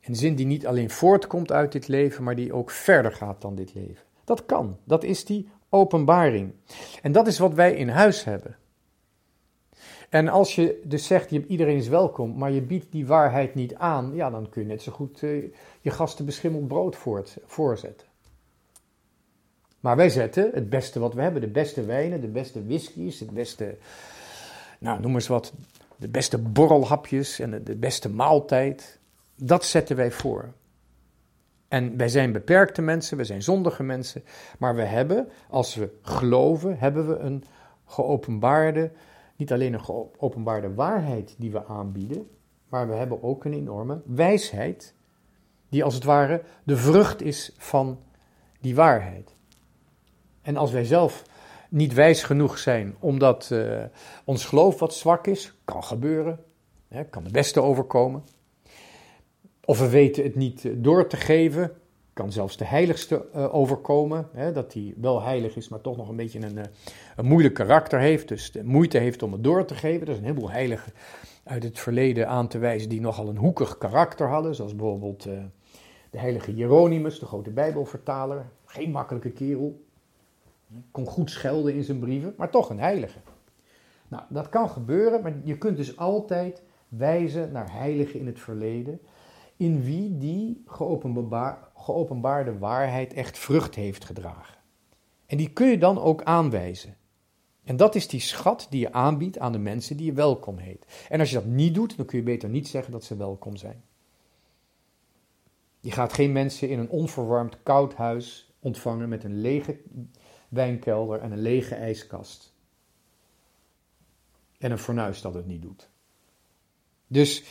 Een 0.00 0.16
zin 0.16 0.34
die 0.34 0.46
niet 0.46 0.66
alleen 0.66 0.90
voortkomt 0.90 1.52
uit 1.52 1.72
dit 1.72 1.88
leven, 1.88 2.24
maar 2.24 2.36
die 2.36 2.52
ook 2.52 2.70
verder 2.70 3.12
gaat 3.12 3.40
dan 3.40 3.54
dit 3.54 3.74
leven. 3.74 4.04
Dat 4.24 4.46
kan, 4.46 4.78
dat 4.84 5.04
is 5.04 5.24
die 5.24 5.48
openbaring. 5.68 6.52
En 7.02 7.12
dat 7.12 7.26
is 7.26 7.38
wat 7.38 7.54
wij 7.54 7.74
in 7.74 7.88
huis 7.88 8.24
hebben. 8.24 8.56
En 10.14 10.28
als 10.28 10.54
je 10.54 10.80
dus 10.84 11.06
zegt, 11.06 11.30
iedereen 11.30 11.76
is 11.76 11.88
welkom, 11.88 12.38
maar 12.38 12.52
je 12.52 12.62
biedt 12.62 12.92
die 12.92 13.06
waarheid 13.06 13.54
niet 13.54 13.74
aan, 13.74 14.14
ja, 14.14 14.30
dan 14.30 14.48
kun 14.48 14.62
je 14.62 14.68
net 14.68 14.82
zo 14.82 14.92
goed 14.92 15.22
uh, 15.22 15.44
je 15.80 15.90
gasten 15.90 16.24
beschimmeld 16.24 16.68
brood 16.68 16.96
voort, 16.96 17.36
voorzetten. 17.46 18.06
Maar 19.80 19.96
wij 19.96 20.08
zetten 20.08 20.50
het 20.52 20.70
beste 20.70 21.00
wat 21.00 21.14
we 21.14 21.22
hebben, 21.22 21.40
de 21.40 21.48
beste 21.48 21.84
wijnen, 21.84 22.20
de 22.20 22.28
beste 22.28 22.66
whiskies, 22.66 23.20
het 23.20 23.30
beste 23.30 23.76
nou, 24.78 25.00
noem 25.00 25.14
eens 25.14 25.26
wat, 25.26 25.52
de 25.96 26.08
beste 26.08 26.38
borrelhapjes 26.38 27.38
en 27.38 27.64
de 27.64 27.76
beste 27.76 28.08
maaltijd. 28.08 28.98
Dat 29.36 29.64
zetten 29.64 29.96
wij 29.96 30.10
voor. 30.10 30.52
En 31.68 31.96
wij 31.96 32.08
zijn 32.08 32.32
beperkte 32.32 32.82
mensen, 32.82 33.16
we 33.16 33.24
zijn 33.24 33.42
zondige 33.42 33.82
mensen, 33.82 34.24
maar 34.58 34.74
we 34.74 34.84
hebben, 34.84 35.28
als 35.48 35.74
we 35.74 35.90
geloven, 36.02 36.78
hebben 36.78 37.08
we 37.08 37.16
een 37.16 37.44
geopenbaarde, 37.84 38.90
niet 39.36 39.52
alleen 39.52 39.72
een 39.72 39.84
geopenbaarde 39.84 40.74
waarheid 40.74 41.34
die 41.38 41.50
we 41.50 41.66
aanbieden, 41.66 42.28
maar 42.68 42.88
we 42.88 42.94
hebben 42.94 43.22
ook 43.22 43.44
een 43.44 43.52
enorme 43.52 44.02
wijsheid, 44.06 44.94
die 45.68 45.84
als 45.84 45.94
het 45.94 46.04
ware 46.04 46.42
de 46.64 46.76
vrucht 46.76 47.22
is 47.22 47.52
van 47.56 47.98
die 48.60 48.74
waarheid. 48.74 49.34
En 50.42 50.56
als 50.56 50.72
wij 50.72 50.84
zelf 50.84 51.24
niet 51.68 51.94
wijs 51.94 52.22
genoeg 52.22 52.58
zijn 52.58 52.96
omdat 52.98 53.48
uh, 53.52 53.82
ons 54.24 54.44
geloof 54.44 54.78
wat 54.78 54.94
zwak 54.94 55.26
is. 55.26 55.54
Kan 55.64 55.84
gebeuren, 55.84 56.44
hè, 56.88 57.04
kan 57.04 57.24
de 57.24 57.30
beste 57.30 57.62
overkomen. 57.62 58.24
Of 59.64 59.78
we 59.78 59.88
weten 59.88 60.22
het 60.22 60.34
niet 60.34 60.64
eh, 60.64 60.72
door 60.76 61.06
te 61.06 61.16
geven, 61.16 61.72
kan 62.14 62.32
zelfs 62.32 62.56
de 62.56 62.64
heiligste 62.64 63.26
uh, 63.34 63.54
overkomen. 63.54 64.28
Hè, 64.32 64.52
dat 64.52 64.72
hij 64.72 64.94
wel 64.96 65.22
heilig 65.22 65.56
is, 65.56 65.68
maar 65.68 65.80
toch 65.80 65.96
nog 65.96 66.08
een 66.08 66.16
beetje 66.16 66.40
een, 66.40 66.58
een 67.16 67.26
moeilijk 67.26 67.54
karakter 67.54 67.98
heeft. 67.98 68.28
Dus 68.28 68.52
de 68.52 68.64
moeite 68.64 68.98
heeft 68.98 69.22
om 69.22 69.32
het 69.32 69.44
door 69.44 69.64
te 69.64 69.74
geven. 69.74 70.06
Er 70.06 70.12
is 70.12 70.18
een 70.18 70.24
heleboel 70.24 70.50
heiligen 70.50 70.92
uit 71.44 71.62
het 71.62 71.78
verleden 71.78 72.28
aan 72.28 72.48
te 72.48 72.58
wijzen 72.58 72.88
die 72.88 73.00
nogal 73.00 73.28
een 73.28 73.36
hoekig 73.36 73.78
karakter 73.78 74.28
hadden. 74.28 74.54
Zoals 74.54 74.76
bijvoorbeeld 74.76 75.22
de 76.10 76.18
heilige 76.18 76.50
Hieronymus, 76.50 77.18
de 77.18 77.26
grote 77.26 77.50
Bijbelvertaler. 77.50 78.46
Geen 78.64 78.90
makkelijke 78.90 79.30
kerel. 79.30 79.84
Kon 80.90 81.06
goed 81.06 81.30
schelden 81.30 81.74
in 81.74 81.84
zijn 81.84 81.98
brieven, 81.98 82.34
maar 82.36 82.50
toch 82.50 82.70
een 82.70 82.78
heilige. 82.78 83.18
Nou, 84.08 84.22
dat 84.28 84.48
kan 84.48 84.70
gebeuren, 84.70 85.22
maar 85.22 85.34
je 85.44 85.58
kunt 85.58 85.76
dus 85.76 85.96
altijd 85.96 86.62
wijzen 86.88 87.52
naar 87.52 87.72
heiligen 87.72 88.20
in 88.20 88.26
het 88.26 88.40
verleden, 88.40 89.00
in 89.56 89.82
wie 89.82 90.18
die 90.18 90.62
geopenbaarde 91.74 92.58
waarheid 92.58 93.12
echt 93.12 93.38
vrucht 93.38 93.74
heeft 93.74 94.04
gedragen. 94.04 94.58
En 95.26 95.36
die 95.36 95.52
kun 95.52 95.68
je 95.68 95.78
dan 95.78 95.98
ook 95.98 96.22
aanwijzen. 96.22 96.96
En 97.64 97.76
dat 97.76 97.94
is 97.94 98.08
die 98.08 98.20
schat 98.20 98.66
die 98.70 98.80
je 98.80 98.92
aanbiedt 98.92 99.38
aan 99.38 99.52
de 99.52 99.58
mensen 99.58 99.96
die 99.96 100.06
je 100.06 100.12
welkom 100.12 100.58
heet. 100.58 101.06
En 101.08 101.20
als 101.20 101.30
je 101.30 101.34
dat 101.34 101.44
niet 101.44 101.74
doet, 101.74 101.96
dan 101.96 102.06
kun 102.06 102.18
je 102.18 102.24
beter 102.24 102.48
niet 102.48 102.68
zeggen 102.68 102.92
dat 102.92 103.04
ze 103.04 103.16
welkom 103.16 103.56
zijn. 103.56 103.84
Je 105.80 105.90
gaat 105.90 106.12
geen 106.12 106.32
mensen 106.32 106.68
in 106.68 106.78
een 106.78 106.90
onverwarmd 106.90 107.62
koud 107.62 107.94
huis 107.94 108.52
ontvangen 108.58 109.08
met 109.08 109.24
een 109.24 109.40
lege 109.40 109.80
wijnkelder 110.48 111.20
en 111.20 111.32
een 111.32 111.42
lege 111.42 111.74
ijskast. 111.74 112.52
En 114.58 114.70
een 114.70 114.78
fornuis 114.78 115.20
dat 115.20 115.34
het 115.34 115.46
niet 115.46 115.62
doet. 115.62 115.88
Dus 117.06 117.44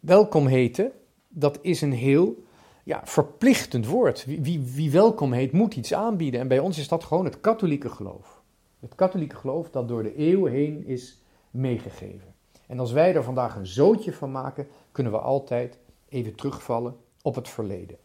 welkom 0.00 0.46
heten, 0.46 0.92
dat 1.28 1.58
is 1.62 1.80
een 1.80 1.92
heel 1.92 2.42
ja, 2.84 3.00
verplichtend 3.04 3.86
woord. 3.86 4.24
Wie, 4.24 4.60
wie, 4.60 4.90
welkom 4.90 5.32
heet, 5.32 5.52
moet 5.52 5.76
iets 5.76 5.94
aanbieden. 5.94 6.40
En 6.40 6.48
bij 6.48 6.58
ons 6.58 6.78
is 6.78 6.88
dat 6.88 7.04
gewoon 7.04 7.24
het 7.24 7.40
katholieke 7.40 7.88
geloof. 7.88 8.42
Het 8.80 8.94
katholieke 8.94 9.36
geloof 9.36 9.70
dat 9.70 9.88
door 9.88 10.02
de 10.02 10.14
eeuwen 10.14 10.52
heen 10.52 10.86
is 10.86 11.22
meegegeven. 11.50 12.34
En 12.66 12.78
als 12.78 12.92
wij 12.92 13.14
er 13.14 13.22
vandaag 13.22 13.56
een 13.56 13.66
zootje 13.66 14.12
van 14.12 14.30
maken, 14.30 14.66
kunnen 14.92 15.12
we 15.12 15.18
altijd 15.18 15.78
even 16.08 16.34
terugvallen 16.34 16.96
op 17.22 17.34
het 17.34 17.48
verleden. 17.48 17.96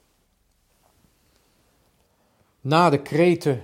Na 2.61 2.89
de 2.89 3.01
kreten 3.01 3.61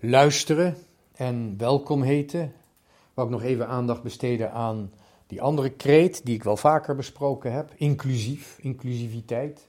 luisteren 0.00 0.76
en 1.12 1.54
welkom 1.58 2.02
heten. 2.02 2.52
Wou 3.14 3.28
ik 3.28 3.34
nog 3.34 3.42
even 3.42 3.68
aandacht 3.68 4.02
besteden 4.02 4.52
aan 4.52 4.92
die 5.26 5.42
andere 5.42 5.70
kreet 5.70 6.26
die 6.26 6.34
ik 6.34 6.44
wel 6.44 6.56
vaker 6.56 6.94
besproken 6.94 7.52
heb. 7.52 7.72
Inclusief, 7.76 8.58
inclusiviteit. 8.60 9.68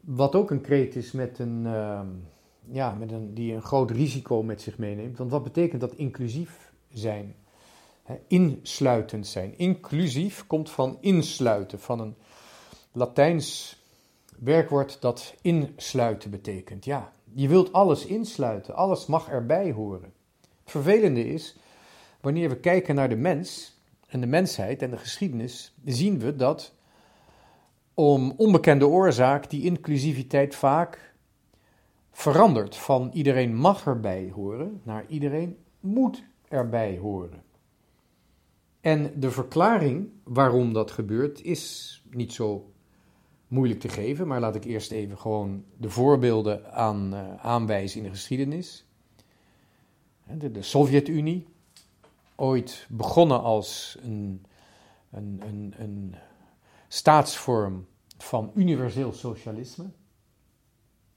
Wat 0.00 0.34
ook 0.34 0.50
een 0.50 0.60
kreet 0.60 0.96
is 0.96 1.12
met 1.12 1.38
een, 1.38 1.62
uh, 1.64 2.00
ja, 2.70 2.94
met 2.94 3.12
een, 3.12 3.34
die 3.34 3.54
een 3.54 3.62
groot 3.62 3.90
risico 3.90 4.42
met 4.42 4.62
zich 4.62 4.78
meeneemt. 4.78 5.18
Want 5.18 5.30
wat 5.30 5.42
betekent 5.42 5.80
dat 5.80 5.94
inclusief 5.94 6.72
zijn? 6.92 7.34
insluitend 8.26 9.26
zijn. 9.26 9.58
Inclusief 9.58 10.46
komt 10.46 10.70
van 10.70 10.98
insluiten, 11.00 11.80
van 11.80 12.00
een 12.00 12.14
Latijns 12.92 13.78
werkwoord 14.38 15.00
dat 15.00 15.34
insluiten 15.42 16.30
betekent. 16.30 16.84
Ja, 16.84 17.12
je 17.32 17.48
wilt 17.48 17.72
alles 17.72 18.06
insluiten, 18.06 18.74
alles 18.74 19.06
mag 19.06 19.28
erbij 19.28 19.72
horen. 19.72 20.12
Het 20.40 20.70
vervelende 20.70 21.28
is, 21.28 21.56
wanneer 22.20 22.48
we 22.48 22.56
kijken 22.56 22.94
naar 22.94 23.08
de 23.08 23.16
mens 23.16 23.79
en 24.10 24.20
de 24.20 24.26
mensheid 24.26 24.82
en 24.82 24.90
de 24.90 24.96
geschiedenis, 24.96 25.74
zien 25.84 26.18
we 26.18 26.36
dat 26.36 26.74
om 27.94 28.32
onbekende 28.36 28.86
oorzaak 28.86 29.50
die 29.50 29.62
inclusiviteit 29.62 30.54
vaak 30.54 31.14
verandert 32.10 32.76
van 32.76 33.10
iedereen 33.12 33.56
mag 33.56 33.86
erbij 33.86 34.30
horen 34.34 34.80
naar 34.84 35.04
iedereen 35.08 35.56
moet 35.80 36.24
erbij 36.48 36.98
horen. 36.98 37.42
En 38.80 39.12
de 39.20 39.30
verklaring 39.30 40.08
waarom 40.24 40.72
dat 40.72 40.90
gebeurt 40.90 41.42
is 41.42 42.02
niet 42.10 42.32
zo 42.32 42.72
moeilijk 43.48 43.80
te 43.80 43.88
geven, 43.88 44.26
maar 44.26 44.40
laat 44.40 44.54
ik 44.54 44.64
eerst 44.64 44.90
even 44.90 45.18
gewoon 45.18 45.64
de 45.76 45.90
voorbeelden 45.90 46.72
aan, 46.72 47.14
uh, 47.14 47.34
aanwijzen 47.36 47.98
in 47.98 48.04
de 48.04 48.10
geschiedenis. 48.10 48.86
De, 50.38 50.50
de 50.50 50.62
Sovjet-Unie, 50.62 51.46
ooit 52.40 52.86
begonnen 52.88 53.42
als 53.42 53.98
een, 54.02 54.46
een, 55.10 55.42
een, 55.46 55.74
een 55.78 56.14
staatsvorm 56.88 57.86
van 58.18 58.50
universeel 58.54 59.12
socialisme. 59.12 59.90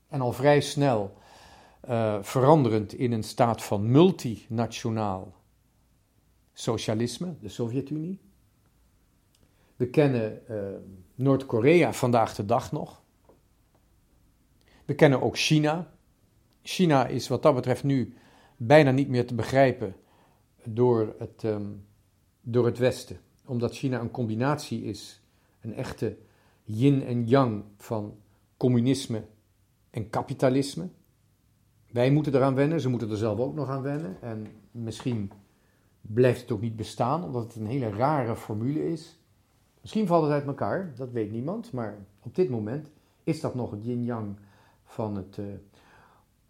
En 0.07 0.21
al 0.21 0.31
vrij 0.33 0.61
snel 0.61 1.17
uh, 1.89 2.17
veranderend 2.21 2.93
in 2.93 3.11
een 3.11 3.23
staat 3.23 3.63
van 3.63 3.91
multinationaal 3.91 5.33
socialisme, 6.53 7.35
de 7.39 7.49
Sovjet-Unie. 7.49 8.19
We 9.75 9.87
kennen 9.89 10.41
uh, 10.49 10.57
Noord-Korea 11.15 11.93
vandaag 11.93 12.35
de 12.35 12.45
dag 12.45 12.71
nog. 12.71 13.01
We 14.85 14.95
kennen 14.95 15.21
ook 15.21 15.37
China. 15.37 15.93
China 16.61 17.07
is 17.07 17.27
wat 17.27 17.41
dat 17.41 17.55
betreft 17.55 17.83
nu 17.83 18.17
bijna 18.57 18.91
niet 18.91 19.09
meer 19.09 19.27
te 19.27 19.35
begrijpen 19.35 19.95
door 20.69 21.15
het, 21.17 21.43
um, 21.43 21.85
door 22.41 22.65
het 22.65 22.77
Westen, 22.77 23.17
omdat 23.45 23.75
China 23.75 23.99
een 23.99 24.11
combinatie 24.11 24.83
is, 24.83 25.21
een 25.61 25.73
echte 25.73 26.17
yin 26.63 27.03
en 27.03 27.27
yang 27.27 27.63
van 27.77 28.15
communisme 28.57 29.23
en 29.89 30.09
kapitalisme. 30.09 30.89
Wij 31.91 32.11
moeten 32.11 32.35
eraan 32.35 32.55
wennen, 32.55 32.81
ze 32.81 32.89
moeten 32.89 33.09
er 33.09 33.17
zelf 33.17 33.39
ook 33.39 33.55
nog 33.55 33.69
aan 33.69 33.81
wennen. 33.81 34.21
En 34.21 34.47
misschien 34.71 35.31
blijft 36.01 36.41
het 36.41 36.51
ook 36.51 36.61
niet 36.61 36.75
bestaan, 36.75 37.23
omdat 37.23 37.43
het 37.43 37.55
een 37.55 37.65
hele 37.65 37.89
rare 37.89 38.35
formule 38.35 38.91
is. 38.91 39.19
Misschien 39.81 40.07
valt 40.07 40.23
het 40.23 40.31
uit 40.31 40.45
elkaar, 40.45 40.93
dat 40.95 41.11
weet 41.11 41.31
niemand. 41.31 41.71
Maar 41.71 41.97
op 42.19 42.35
dit 42.35 42.49
moment 42.49 42.89
is 43.23 43.41
dat 43.41 43.55
nog 43.55 43.71
het 43.71 43.85
yin-yang 43.85 44.35
van 44.83 45.15
het 45.15 45.37
uh, 45.37 45.45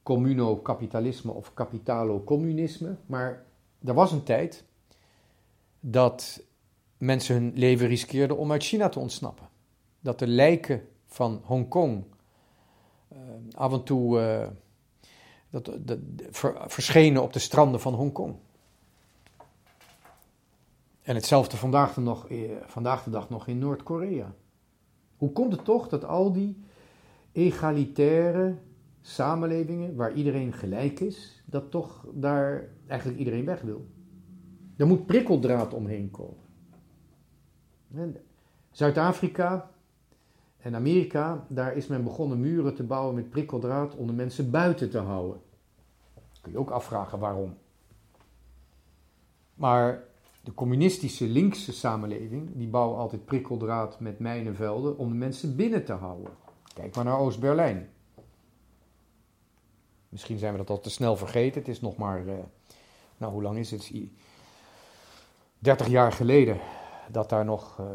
communo-kapitalisme 0.03 1.31
of 1.31 1.53
kapitalo-communisme. 1.53 2.95
Maar 3.05 3.45
er 3.85 3.93
was 3.93 4.11
een 4.11 4.23
tijd 4.23 4.63
dat 5.79 6.43
mensen 6.97 7.35
hun 7.35 7.51
leven 7.55 7.87
riskeerden 7.87 8.37
om 8.37 8.51
uit 8.51 8.63
China 8.63 8.89
te 8.89 8.99
ontsnappen. 8.99 9.47
Dat 9.99 10.19
de 10.19 10.27
lijken 10.27 10.87
van 11.05 11.41
Hongkong 11.43 12.03
uh, 13.13 13.19
af 13.51 13.73
en 13.73 13.83
toe 13.83 14.19
uh, 14.19 14.47
dat, 15.49 15.71
dat, 15.79 15.99
verschenen 16.67 17.21
op 17.23 17.33
de 17.33 17.39
stranden 17.39 17.81
van 17.81 17.93
Hongkong. 17.93 18.35
En 21.01 21.15
hetzelfde 21.15 21.57
vandaag 21.57 21.93
de, 21.93 22.01
nog, 22.01 22.27
eh, 22.27 22.37
vandaag 22.65 23.03
de 23.03 23.09
dag 23.09 23.29
nog 23.29 23.47
in 23.47 23.57
Noord-Korea. 23.57 24.33
Hoe 25.17 25.31
komt 25.31 25.51
het 25.51 25.65
toch 25.65 25.89
dat 25.89 26.05
al 26.05 26.31
die 26.31 26.63
egalitaire 27.31 28.57
samenlevingen, 29.05 29.95
waar 29.95 30.13
iedereen 30.13 30.53
gelijk 30.53 30.99
is, 30.99 31.43
dat 31.45 31.71
toch 31.71 32.05
daar 32.13 32.69
eigenlijk 32.87 33.19
iedereen 33.19 33.45
weg 33.45 33.61
wil? 33.61 33.85
Er 34.77 34.87
moet 34.87 35.05
prikkeldraad 35.05 35.73
omheen 35.73 36.11
komen. 36.11 36.41
Zuid-Afrika 38.71 39.71
en 40.57 40.75
Amerika, 40.75 41.45
daar 41.49 41.75
is 41.75 41.87
men 41.87 42.03
begonnen 42.03 42.39
muren 42.39 42.75
te 42.75 42.83
bouwen 42.83 43.15
met 43.15 43.29
prikkeldraad 43.29 43.95
om 43.95 44.07
de 44.07 44.13
mensen 44.13 44.51
buiten 44.51 44.89
te 44.89 44.99
houden. 44.99 45.41
Kun 46.41 46.51
je 46.51 46.57
ook 46.57 46.69
afvragen 46.69 47.19
waarom. 47.19 47.57
Maar 49.53 50.03
de 50.43 50.53
communistische 50.53 51.27
linkse 51.27 51.73
samenleving, 51.73 52.49
die 52.55 52.67
bouwen 52.67 52.97
altijd 52.97 53.25
prikkeldraad 53.25 53.99
met 53.99 54.19
mijnenvelden 54.19 54.97
om 54.97 55.09
de 55.09 55.15
mensen 55.15 55.55
binnen 55.55 55.85
te 55.85 55.93
houden. 55.93 56.31
Kijk 56.73 56.95
maar 56.95 57.05
naar 57.05 57.19
Oost-Berlijn. 57.19 57.89
Misschien 60.13 60.37
zijn 60.37 60.51
we 60.51 60.57
dat 60.57 60.69
al 60.69 60.79
te 60.79 60.89
snel 60.89 61.15
vergeten. 61.15 61.59
Het 61.59 61.69
is 61.69 61.81
nog 61.81 61.97
maar, 61.97 62.25
uh, 62.25 62.33
nou 63.17 63.33
hoe 63.33 63.41
lang 63.41 63.57
is 63.57 63.71
het? 63.71 63.91
30 65.59 65.87
jaar 65.87 66.11
geleden 66.11 66.59
dat 67.11 67.29
daar 67.29 67.45
nog, 67.45 67.79
uh, 67.79 67.85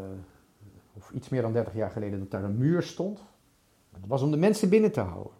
of 0.93 1.11
iets 1.11 1.29
meer 1.29 1.41
dan 1.41 1.53
30 1.53 1.73
jaar 1.73 1.91
geleden, 1.91 2.19
dat 2.19 2.31
daar 2.31 2.43
een 2.43 2.57
muur 2.57 2.83
stond. 2.83 3.23
Het 3.91 4.07
was 4.07 4.21
om 4.21 4.31
de 4.31 4.37
mensen 4.37 4.69
binnen 4.69 4.91
te 4.91 4.99
houden. 4.99 5.33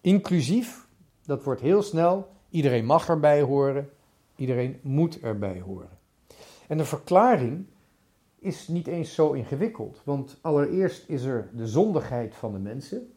Inclusief, 0.00 0.88
dat 1.24 1.44
wordt 1.44 1.60
heel 1.60 1.82
snel, 1.82 2.28
iedereen 2.50 2.84
mag 2.84 3.08
erbij 3.08 3.42
horen, 3.42 3.90
iedereen 4.36 4.80
moet 4.82 5.20
erbij 5.20 5.60
horen. 5.60 5.98
En 6.68 6.76
de 6.76 6.84
verklaring 6.84 7.66
is 8.38 8.68
niet 8.68 8.86
eens 8.86 9.14
zo 9.14 9.32
ingewikkeld, 9.32 10.00
want 10.04 10.38
allereerst 10.40 11.08
is 11.08 11.22
er 11.22 11.50
de 11.52 11.66
zondigheid 11.66 12.34
van 12.34 12.52
de 12.52 12.58
mensen. 12.58 13.11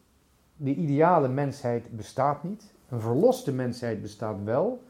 De 0.56 0.74
ideale 0.74 1.28
mensheid 1.28 1.96
bestaat 1.96 2.42
niet. 2.42 2.74
Een 2.88 3.00
verloste 3.00 3.52
mensheid 3.52 4.02
bestaat 4.02 4.42
wel, 4.44 4.82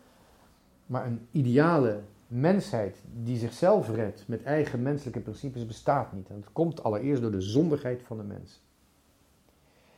maar 0.87 1.07
een 1.07 1.27
ideale 1.31 2.01
mensheid 2.27 3.03
die 3.23 3.39
zichzelf 3.39 3.91
redt 3.91 4.25
met 4.27 4.43
eigen 4.43 4.83
menselijke 4.83 5.21
principes 5.21 5.67
bestaat 5.67 6.13
niet. 6.13 6.29
En 6.29 6.41
dat 6.41 6.53
komt 6.53 6.83
allereerst 6.83 7.23
door 7.23 7.31
de 7.31 7.41
zondigheid 7.41 8.03
van 8.03 8.17
de 8.17 8.23
mens. 8.23 8.61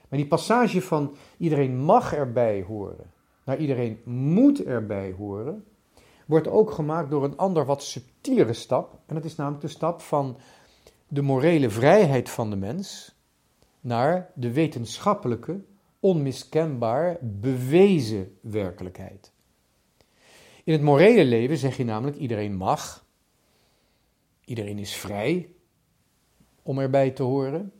Maar 0.08 0.18
die 0.18 0.28
passage 0.28 0.82
van 0.82 1.14
iedereen 1.36 1.78
mag 1.78 2.14
erbij 2.14 2.62
horen, 2.62 3.10
naar 3.44 3.58
iedereen 3.58 4.00
moet 4.04 4.64
erbij 4.64 5.14
horen, 5.18 5.64
wordt 6.26 6.48
ook 6.48 6.70
gemaakt 6.70 7.10
door 7.10 7.24
een 7.24 7.36
ander 7.36 7.64
wat 7.64 7.82
subtielere 7.82 8.52
stap. 8.52 8.98
En 9.06 9.14
dat 9.14 9.24
is 9.24 9.36
namelijk 9.36 9.62
de 9.62 9.68
stap 9.68 10.00
van 10.00 10.36
de 11.08 11.22
morele 11.22 11.70
vrijheid 11.70 12.30
van 12.30 12.50
de 12.50 12.56
mens 12.56 13.16
naar 13.88 14.30
de 14.34 14.52
wetenschappelijke, 14.52 15.60
onmiskenbaar 16.00 17.16
bewezen 17.20 18.38
werkelijkheid. 18.40 19.32
In 20.64 20.72
het 20.72 20.82
morele 20.82 21.24
leven 21.24 21.56
zeg 21.56 21.76
je 21.76 21.84
namelijk 21.84 22.16
iedereen 22.16 22.56
mag, 22.56 23.04
iedereen 24.44 24.78
is 24.78 24.94
vrij 24.94 25.48
om 26.62 26.78
erbij 26.78 27.10
te 27.10 27.22
horen. 27.22 27.72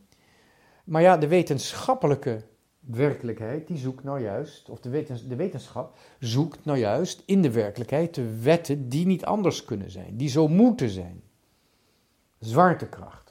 Maar 0.85 1.03
ja, 1.03 1.17
de 1.17 1.29
wetenschappelijke 1.29 2.45
werkelijkheid, 2.81 3.67
die 3.67 3.77
zoekt 3.77 4.05
nou 4.05 4.21
juist, 4.21 4.69
of 4.69 4.81
de, 4.81 5.05
de 5.29 5.37
wetenschap 5.37 5.99
zoekt 6.19 6.65
nou 6.65 6.79
juist 6.79 7.23
in 7.27 7.43
de 7.43 7.51
werkelijkheid 7.51 8.15
de 8.15 8.41
wetten 8.41 8.89
die 8.89 9.07
niet 9.07 9.25
anders 9.25 9.65
kunnen 9.65 9.91
zijn, 9.91 10.17
die 10.17 10.29
zo 10.29 10.49
moeten 10.49 10.89
zijn. 10.89 11.23
Zwaartekracht. 12.39 13.28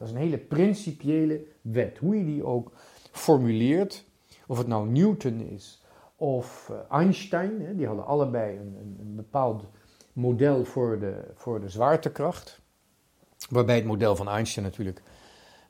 Dat 0.00 0.08
is 0.08 0.14
een 0.14 0.20
hele 0.20 0.38
principiële 0.38 1.46
wet. 1.60 1.98
Hoe 1.98 2.16
je 2.16 2.24
die 2.24 2.44
ook 2.44 2.72
formuleert, 3.10 4.06
of 4.46 4.58
het 4.58 4.66
nou 4.66 4.88
Newton 4.88 5.40
is 5.40 5.84
of 6.16 6.70
eh, 6.70 6.96
Einstein, 6.98 7.76
die 7.76 7.86
hadden 7.86 8.06
allebei 8.06 8.58
een, 8.58 8.96
een, 9.00 9.14
bepaald 9.16 9.64
model 10.12 10.64
voor 10.64 10.98
de, 10.98 11.30
voor 11.34 11.60
de 11.60 11.68
zwaartekracht. 11.68 12.60
Waarbij 13.50 13.74
het 13.74 13.84
model 13.84 14.16
van 14.16 14.28
Einstein 14.28 14.66
natuurlijk 14.66 15.02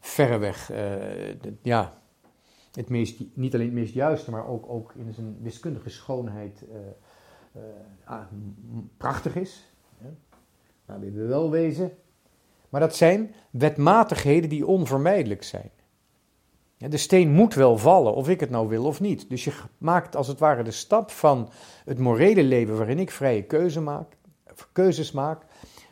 verreweg 0.00 0.70
uh, 0.72 1.34
ja, 1.62 2.02
het 2.72 2.88
meest, 2.88 3.22
niet 3.34 3.54
alleen 3.54 3.66
het 3.66 3.74
meest 3.74 3.94
juiste, 3.94 4.30
maar 4.30 4.46
ook, 4.46 4.68
ook 4.68 4.94
in 4.94 5.12
zijn 5.12 5.36
wiskundige 5.40 5.90
schoonheid 5.90 6.64
uh, 6.72 7.62
ah, 8.04 8.26
prachtig 8.96 9.36
is. 9.36 9.70
Ja. 9.98 10.10
Nou, 10.86 11.12
we 11.12 11.26
wel 11.26 11.50
wezen. 11.50 11.92
Maar 12.70 12.80
dat 12.80 12.96
zijn 12.96 13.34
wetmatigheden 13.50 14.48
die 14.48 14.66
onvermijdelijk 14.66 15.42
zijn. 15.42 15.70
De 16.76 16.96
steen 16.96 17.32
moet 17.32 17.54
wel 17.54 17.78
vallen, 17.78 18.14
of 18.14 18.28
ik 18.28 18.40
het 18.40 18.50
nou 18.50 18.68
wil 18.68 18.84
of 18.84 19.00
niet. 19.00 19.28
Dus 19.28 19.44
je 19.44 19.52
maakt 19.78 20.16
als 20.16 20.26
het 20.26 20.38
ware 20.38 20.62
de 20.62 20.70
stap 20.70 21.10
van 21.10 21.50
het 21.84 21.98
morele 21.98 22.42
leven 22.42 22.76
waarin 22.76 22.98
ik 22.98 23.10
vrije 23.10 23.42
keuze 23.42 23.80
maak, 23.80 24.16
keuzes 24.72 25.12
maak, 25.12 25.42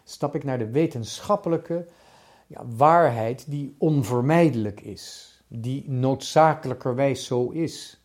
stap 0.04 0.34
ik 0.34 0.44
naar 0.44 0.58
de 0.58 0.70
wetenschappelijke 0.70 1.86
ja, 2.46 2.62
waarheid 2.76 3.50
die 3.50 3.74
onvermijdelijk 3.78 4.80
is 4.80 5.36
die 5.48 5.90
noodzakelijkerwijs 5.90 7.26
zo 7.26 7.48
is. 7.48 8.02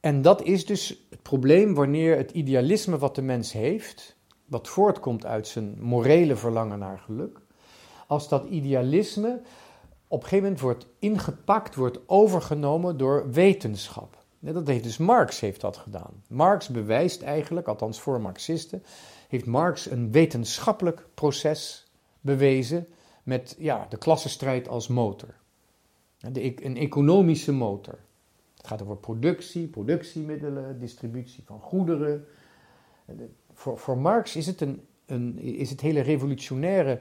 En 0.00 0.22
dat 0.22 0.42
is 0.42 0.66
dus 0.66 1.06
het 1.10 1.22
probleem 1.22 1.74
wanneer 1.74 2.16
het 2.16 2.30
idealisme 2.30 2.98
wat 2.98 3.14
de 3.14 3.22
mens 3.22 3.52
heeft, 3.52 4.16
wat 4.52 4.68
voortkomt 4.68 5.26
uit 5.26 5.46
zijn 5.46 5.76
morele 5.80 6.36
verlangen 6.36 6.78
naar 6.78 6.98
geluk, 6.98 7.40
als 8.06 8.28
dat 8.28 8.44
idealisme 8.44 9.40
op 10.08 10.22
een 10.22 10.28
gegeven 10.28 10.44
moment 10.44 10.60
wordt 10.60 10.86
ingepakt, 10.98 11.74
wordt 11.74 11.98
overgenomen 12.06 12.96
door 12.96 13.30
wetenschap. 13.30 14.24
Dat 14.38 14.66
heeft 14.66 14.84
dus 14.84 14.96
Marx 14.96 15.40
heeft 15.40 15.60
dat 15.60 15.76
gedaan. 15.76 16.22
Marx 16.28 16.68
bewijst 16.68 17.22
eigenlijk, 17.22 17.68
althans 17.68 18.00
voor 18.00 18.20
Marxisten, 18.20 18.82
heeft 19.28 19.46
Marx 19.46 19.90
een 19.90 20.12
wetenschappelijk 20.12 21.06
proces 21.14 21.90
bewezen 22.20 22.86
met 23.22 23.54
ja, 23.58 23.86
de 23.88 23.96
klassenstrijd 23.96 24.68
als 24.68 24.88
motor. 24.88 25.34
De, 26.18 26.64
een 26.64 26.76
economische 26.76 27.52
motor. 27.52 27.98
Het 28.56 28.66
gaat 28.66 28.82
over 28.82 28.96
productie, 28.96 29.66
productiemiddelen, 29.66 30.78
distributie 30.78 31.44
van 31.46 31.60
goederen. 31.60 32.26
Voor, 33.52 33.78
voor 33.78 33.98
Marx 33.98 34.36
is 34.36 34.46
het 34.46 34.60
een 34.60 34.82
een, 35.12 35.38
is 35.38 35.70
het 35.70 35.80
hele 35.80 36.00
revolutionaire 36.00 37.00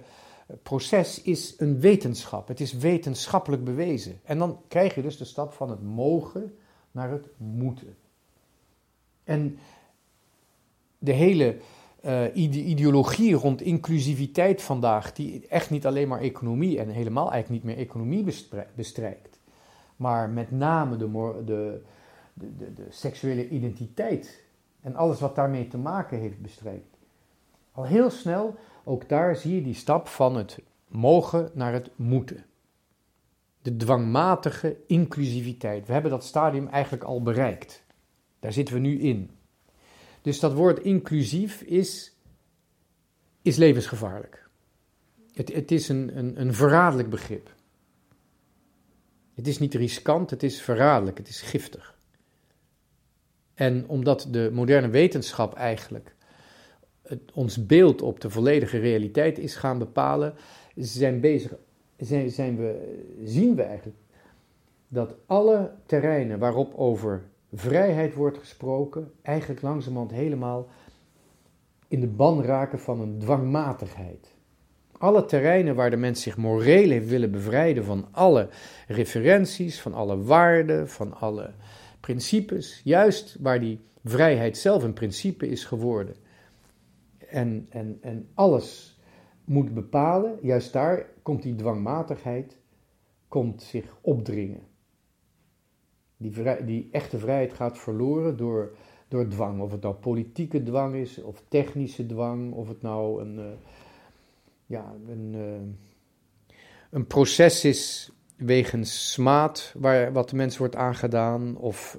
proces 0.64 1.22
is 1.22 1.54
een 1.58 1.80
wetenschap. 1.80 2.48
Het 2.48 2.60
is 2.60 2.74
wetenschappelijk 2.74 3.64
bewezen. 3.64 4.20
En 4.24 4.38
dan 4.38 4.60
krijg 4.68 4.96
je 4.96 5.02
dus 5.02 5.18
de 5.18 5.26
stap 5.26 5.54
van 5.54 5.70
het 5.70 5.82
mogen 5.84 6.56
naar 6.92 7.12
het 7.12 7.28
moeten. 7.38 7.96
En 9.24 9.58
de 10.98 11.12
hele 11.12 11.58
uh, 12.06 12.36
ideologie 12.36 13.34
rond 13.34 13.62
inclusiviteit 13.62 14.62
vandaag, 14.62 15.14
die 15.14 15.48
echt 15.48 15.70
niet 15.70 15.86
alleen 15.86 16.08
maar 16.08 16.20
economie 16.20 16.80
en 16.80 16.90
helemaal 16.90 17.32
eigenlijk 17.32 17.64
niet 17.64 17.76
meer 17.76 17.86
economie 17.86 18.26
bestrijkt, 18.76 19.40
maar 19.96 20.30
met 20.30 20.52
name 20.52 20.98
de, 20.98 21.10
de, 21.46 21.82
de, 22.34 22.74
de 22.74 22.86
seksuele 22.90 23.50
identiteit 23.50 24.41
en 24.82 24.96
alles 24.96 25.20
wat 25.20 25.36
daarmee 25.36 25.68
te 25.68 25.78
maken 25.78 26.20
heeft 26.20 26.42
bestrijkt. 26.42 26.98
Al 27.72 27.86
heel 27.86 28.10
snel, 28.10 28.56
ook 28.84 29.10
daar 29.10 29.36
zie 29.36 29.56
je 29.56 29.62
die 29.62 29.74
stap 29.74 30.08
van 30.08 30.36
het 30.36 30.60
mogen 30.88 31.52
naar 31.54 31.74
het 31.74 31.92
moeten. 31.96 32.46
De 33.62 33.78
dwangmatige 33.78 34.78
inclusiviteit. 34.88 35.88
We 35.88 35.94
hebben 35.94 36.12
dat 36.12 36.24
stadium 36.24 36.68
eigenlijk 36.68 37.04
al 37.04 37.22
bereikt. 37.22 37.84
Daar 38.40 38.54
zitten 38.54 38.74
we 38.74 38.80
nu 38.80 39.00
in. 39.00 39.30
Dus 40.22 40.40
dat 40.40 40.54
woord 40.54 40.80
inclusief 40.80 41.62
is, 41.62 42.16
is 43.42 43.56
levensgevaarlijk. 43.56 44.50
Het, 45.34 45.54
het 45.54 45.72
is 45.72 45.90
een, 45.90 46.18
een, 46.18 46.42
een 46.42 46.54
verraderlijk 46.54 47.10
begrip. 47.10 47.54
Het 49.34 49.48
is 49.48 49.60
niet 49.60 49.74
riskant, 49.74 50.30
het 50.30 50.44
is 50.44 50.62
verraderlijk, 50.62 51.18
het 51.18 51.28
is 51.28 51.42
giftig. 51.42 52.00
En 53.62 53.84
omdat 53.88 54.28
de 54.32 54.50
moderne 54.54 54.90
wetenschap 54.90 55.54
eigenlijk 55.54 56.16
het, 57.02 57.22
ons 57.34 57.66
beeld 57.66 58.02
op 58.02 58.20
de 58.20 58.30
volledige 58.30 58.78
realiteit 58.78 59.38
is 59.38 59.56
gaan 59.56 59.78
bepalen, 59.78 60.34
zijn 60.76 61.20
bezig, 61.20 61.54
zijn, 61.98 62.30
zijn 62.30 62.58
we, 62.58 63.00
zien 63.24 63.56
we 63.56 63.62
eigenlijk 63.62 63.98
dat 64.88 65.16
alle 65.26 65.72
terreinen 65.86 66.40
waarop 66.40 66.74
over 66.76 67.24
vrijheid 67.54 68.14
wordt 68.14 68.38
gesproken, 68.38 69.12
eigenlijk 69.22 69.62
langzamerhand 69.62 70.12
helemaal 70.12 70.68
in 71.88 72.00
de 72.00 72.08
ban 72.08 72.44
raken 72.44 72.80
van 72.80 73.02
een 73.02 73.20
dwangmatigheid. 73.20 74.34
Alle 74.98 75.26
terreinen 75.26 75.76
waar 75.76 75.90
de 75.90 75.98
mens 75.98 76.22
zich 76.22 76.38
moreel 76.38 76.90
heeft 76.90 77.08
willen 77.08 77.32
bevrijden 77.32 77.86
van 77.86 78.08
alle 78.12 78.50
referenties, 78.88 79.82
van 79.82 79.94
alle 79.94 80.22
waarden, 80.22 80.90
van 80.90 81.14
alle 81.14 81.50
principes, 82.02 82.82
juist 82.84 83.38
waar 83.40 83.60
die 83.60 83.80
vrijheid 84.04 84.58
zelf 84.58 84.84
een 84.84 84.94
principe 84.94 85.48
is 85.48 85.66
geworden. 85.66 86.16
En, 87.18 87.66
en, 87.70 87.98
en 88.02 88.30
alles 88.34 89.00
moet 89.46 89.74
bepalen, 89.74 90.38
juist 90.42 90.74
daar 90.74 91.06
komt 91.22 91.44
die 91.44 91.56
dwangmatigheid 91.56 92.58
komt 93.28 93.62
zich 93.62 93.98
opdringen. 94.02 94.62
Die, 96.18 96.32
vrij, 96.32 96.66
die 96.66 96.90
echte 96.92 97.20
vrijheid 97.20 97.54
gaat 97.54 97.78
verloren 97.78 98.38
door, 98.38 98.76
door 99.08 99.28
dwang. 99.28 99.62
Of 99.62 99.72
het 99.72 99.82
nou 99.82 99.96
politieke 99.96 100.64
dwang 100.64 100.96
is, 100.96 101.22
of 101.22 101.44
technische 101.48 102.06
dwang, 102.06 102.54
of 102.54 102.68
het 102.68 102.82
nou 102.82 103.22
een, 103.22 103.38
uh, 103.38 103.46
ja, 104.66 104.94
een, 105.08 105.34
uh, 105.34 106.56
een 106.90 107.08
proces 107.08 107.66
is 107.66 108.11
wegens 108.42 109.12
smaad, 109.12 109.74
waar, 109.78 110.14
wat 110.14 110.30
de 110.30 110.36
mens 110.36 110.58
wordt 110.58 110.76
aangedaan, 110.76 111.58
of 111.58 111.98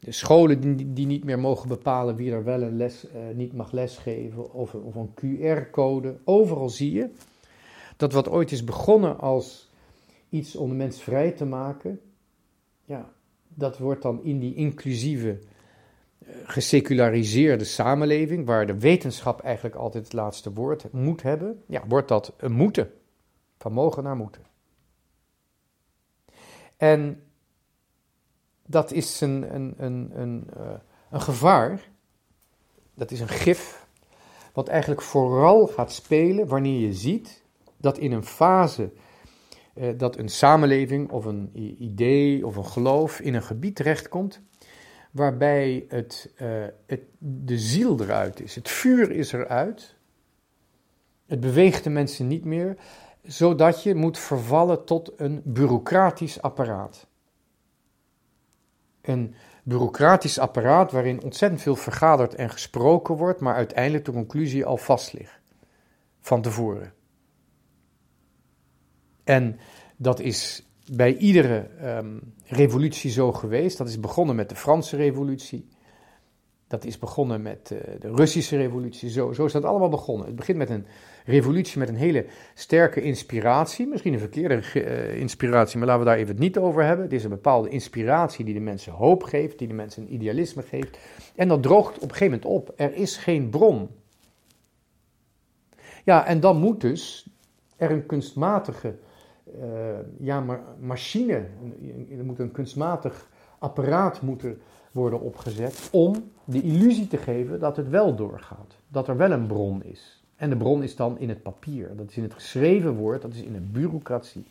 de 0.00 0.12
scholen 0.12 0.76
die, 0.94 1.06
niet 1.06 1.24
meer 1.24 1.38
mogen 1.38 1.68
bepalen 1.68 2.16
wie 2.16 2.32
er 2.32 2.44
wel 2.44 2.62
een 2.62 2.76
les, 2.76 3.06
niet 3.34 3.52
mag 3.52 3.72
lesgeven, 3.72 4.52
of, 4.52 4.74
of 4.74 4.94
een 4.94 5.14
QR-code. 5.14 6.16
Overal 6.24 6.68
zie 6.68 6.92
je 6.92 7.10
dat 7.96 8.12
wat 8.12 8.28
ooit 8.28 8.52
is 8.52 8.64
begonnen 8.64 9.18
als 9.18 9.70
iets 10.28 10.56
om 10.56 10.68
de 10.68 10.74
mens 10.74 11.02
vrij 11.02 11.30
te 11.30 11.44
maken, 11.44 12.00
ja, 12.84 13.12
dat 13.48 13.78
wordt 13.78 14.02
dan 14.02 14.24
in 14.24 14.38
die 14.38 14.54
inclusieve, 14.54 15.38
uh, 16.18 16.34
geseculariseerde 16.44 17.64
samenleving, 17.64 18.46
waar 18.46 18.66
de 18.66 18.78
wetenschap 18.78 19.40
eigenlijk 19.40 19.74
altijd 19.74 20.04
het 20.04 20.12
laatste 20.12 20.52
woord 20.52 20.92
moet 20.92 21.22
hebben, 21.22 21.62
ja, 21.66 21.82
wordt 21.88 22.08
dat 22.08 22.32
een 22.36 22.52
moeten. 22.52 22.90
Van 23.58 23.72
mogen 23.72 24.02
naar 24.02 24.16
moeten. 24.16 24.42
En 26.76 27.22
dat 28.66 28.92
is 28.92 29.20
een, 29.20 29.54
een, 29.54 29.74
een, 29.76 30.10
een, 30.14 30.46
uh, 30.56 30.70
een 31.10 31.20
gevaar, 31.20 31.88
dat 32.94 33.10
is 33.10 33.20
een 33.20 33.28
gif, 33.28 33.86
wat 34.52 34.68
eigenlijk 34.68 35.02
vooral 35.02 35.66
gaat 35.66 35.92
spelen 35.92 36.46
wanneer 36.46 36.80
je 36.80 36.92
ziet 36.92 37.44
dat 37.76 37.98
in 37.98 38.12
een 38.12 38.24
fase 38.24 38.92
uh, 39.74 39.98
dat 39.98 40.16
een 40.16 40.28
samenleving 40.28 41.10
of 41.10 41.24
een 41.24 41.50
idee 41.78 42.46
of 42.46 42.56
een 42.56 42.66
geloof 42.66 43.20
in 43.20 43.34
een 43.34 43.42
gebied 43.42 43.76
terechtkomt 43.76 44.40
waarbij 45.10 45.84
het, 45.88 46.32
uh, 46.42 46.64
het, 46.86 47.00
de 47.18 47.58
ziel 47.58 48.00
eruit 48.00 48.40
is. 48.40 48.54
Het 48.54 48.68
vuur 48.68 49.10
is 49.10 49.32
eruit. 49.32 49.94
Het 51.26 51.40
beweegt 51.40 51.84
de 51.84 51.90
mensen 51.90 52.26
niet 52.26 52.44
meer, 52.44 52.76
zodat 53.26 53.82
je 53.82 53.94
moet 53.94 54.18
vervallen 54.18 54.84
tot 54.84 55.12
een 55.16 55.40
bureaucratisch 55.44 56.42
apparaat. 56.42 57.06
Een 59.00 59.34
bureaucratisch 59.62 60.38
apparaat 60.38 60.92
waarin 60.92 61.22
ontzettend 61.22 61.62
veel 61.62 61.76
vergaderd 61.76 62.34
en 62.34 62.50
gesproken 62.50 63.16
wordt, 63.16 63.40
maar 63.40 63.54
uiteindelijk 63.54 64.04
de 64.04 64.12
conclusie 64.12 64.64
al 64.64 64.76
vast 64.76 65.12
ligt. 65.12 65.40
Van 66.20 66.42
tevoren. 66.42 66.92
En 69.24 69.58
dat 69.96 70.20
is 70.20 70.66
bij 70.92 71.16
iedere 71.16 71.70
um, 71.82 72.34
revolutie 72.44 73.10
zo 73.10 73.32
geweest. 73.32 73.78
Dat 73.78 73.88
is 73.88 74.00
begonnen 74.00 74.36
met 74.36 74.48
de 74.48 74.56
Franse 74.56 74.96
revolutie. 74.96 75.68
Dat 76.66 76.84
is 76.84 76.98
begonnen 76.98 77.42
met 77.42 77.70
uh, 77.72 77.80
de 78.00 78.14
Russische 78.14 78.56
revolutie. 78.56 79.10
Zo, 79.10 79.32
zo 79.32 79.44
is 79.44 79.52
dat 79.52 79.64
allemaal 79.64 79.88
begonnen. 79.88 80.26
Het 80.26 80.36
begint 80.36 80.58
met 80.58 80.70
een 80.70 80.86
revolutie 81.26 81.78
met 81.78 81.88
een 81.88 81.96
hele 81.96 82.26
sterke 82.54 83.00
inspiratie. 83.00 83.86
Misschien 83.86 84.12
een 84.12 84.18
verkeerde 84.18 84.62
uh, 84.74 85.20
inspiratie, 85.20 85.78
maar 85.78 85.86
laten 85.86 86.02
we 86.02 86.08
daar 86.08 86.18
even 86.18 86.30
het 86.30 86.38
niet 86.38 86.58
over 86.58 86.84
hebben. 86.84 87.04
Het 87.04 87.14
is 87.14 87.24
een 87.24 87.30
bepaalde 87.30 87.68
inspiratie 87.68 88.44
die 88.44 88.54
de 88.54 88.60
mensen 88.60 88.92
hoop 88.92 89.22
geeft, 89.22 89.58
die 89.58 89.68
de 89.68 89.74
mensen 89.74 90.02
een 90.02 90.14
idealisme 90.14 90.62
geeft. 90.62 90.98
En 91.34 91.48
dat 91.48 91.62
droogt 91.62 91.96
op 91.96 92.02
een 92.02 92.16
gegeven 92.16 92.40
moment 92.42 92.44
op. 92.44 92.72
Er 92.76 92.94
is 92.94 93.16
geen 93.16 93.50
bron. 93.50 93.88
Ja, 96.04 96.26
en 96.26 96.40
dan 96.40 96.56
moet 96.56 96.80
dus 96.80 97.30
er 97.76 97.90
een 97.90 98.06
kunstmatige 98.06 98.94
uh, 99.60 99.98
ja, 100.18 100.40
maar 100.40 100.60
machine, 100.80 101.46
er 102.18 102.24
moet 102.24 102.38
een 102.38 102.52
kunstmatig 102.52 103.28
apparaat 103.58 104.22
moeten 104.22 104.60
worden 104.92 105.20
opgezet 105.20 105.88
om 105.92 106.30
de 106.44 106.62
illusie 106.62 107.06
te 107.06 107.16
geven 107.16 107.60
dat 107.60 107.76
het 107.76 107.88
wel 107.88 108.16
doorgaat. 108.16 108.76
Dat 108.88 109.08
er 109.08 109.16
wel 109.16 109.30
een 109.30 109.46
bron 109.46 109.82
is. 109.82 110.15
En 110.36 110.50
de 110.50 110.56
bron 110.56 110.82
is 110.82 110.96
dan 110.96 111.18
in 111.18 111.28
het 111.28 111.42
papier, 111.42 111.96
dat 111.96 112.10
is 112.10 112.16
in 112.16 112.22
het 112.22 112.34
geschreven 112.34 112.94
woord, 112.94 113.22
dat 113.22 113.34
is 113.34 113.42
in 113.42 113.52
de 113.52 113.60
bureaucratie. 113.60 114.46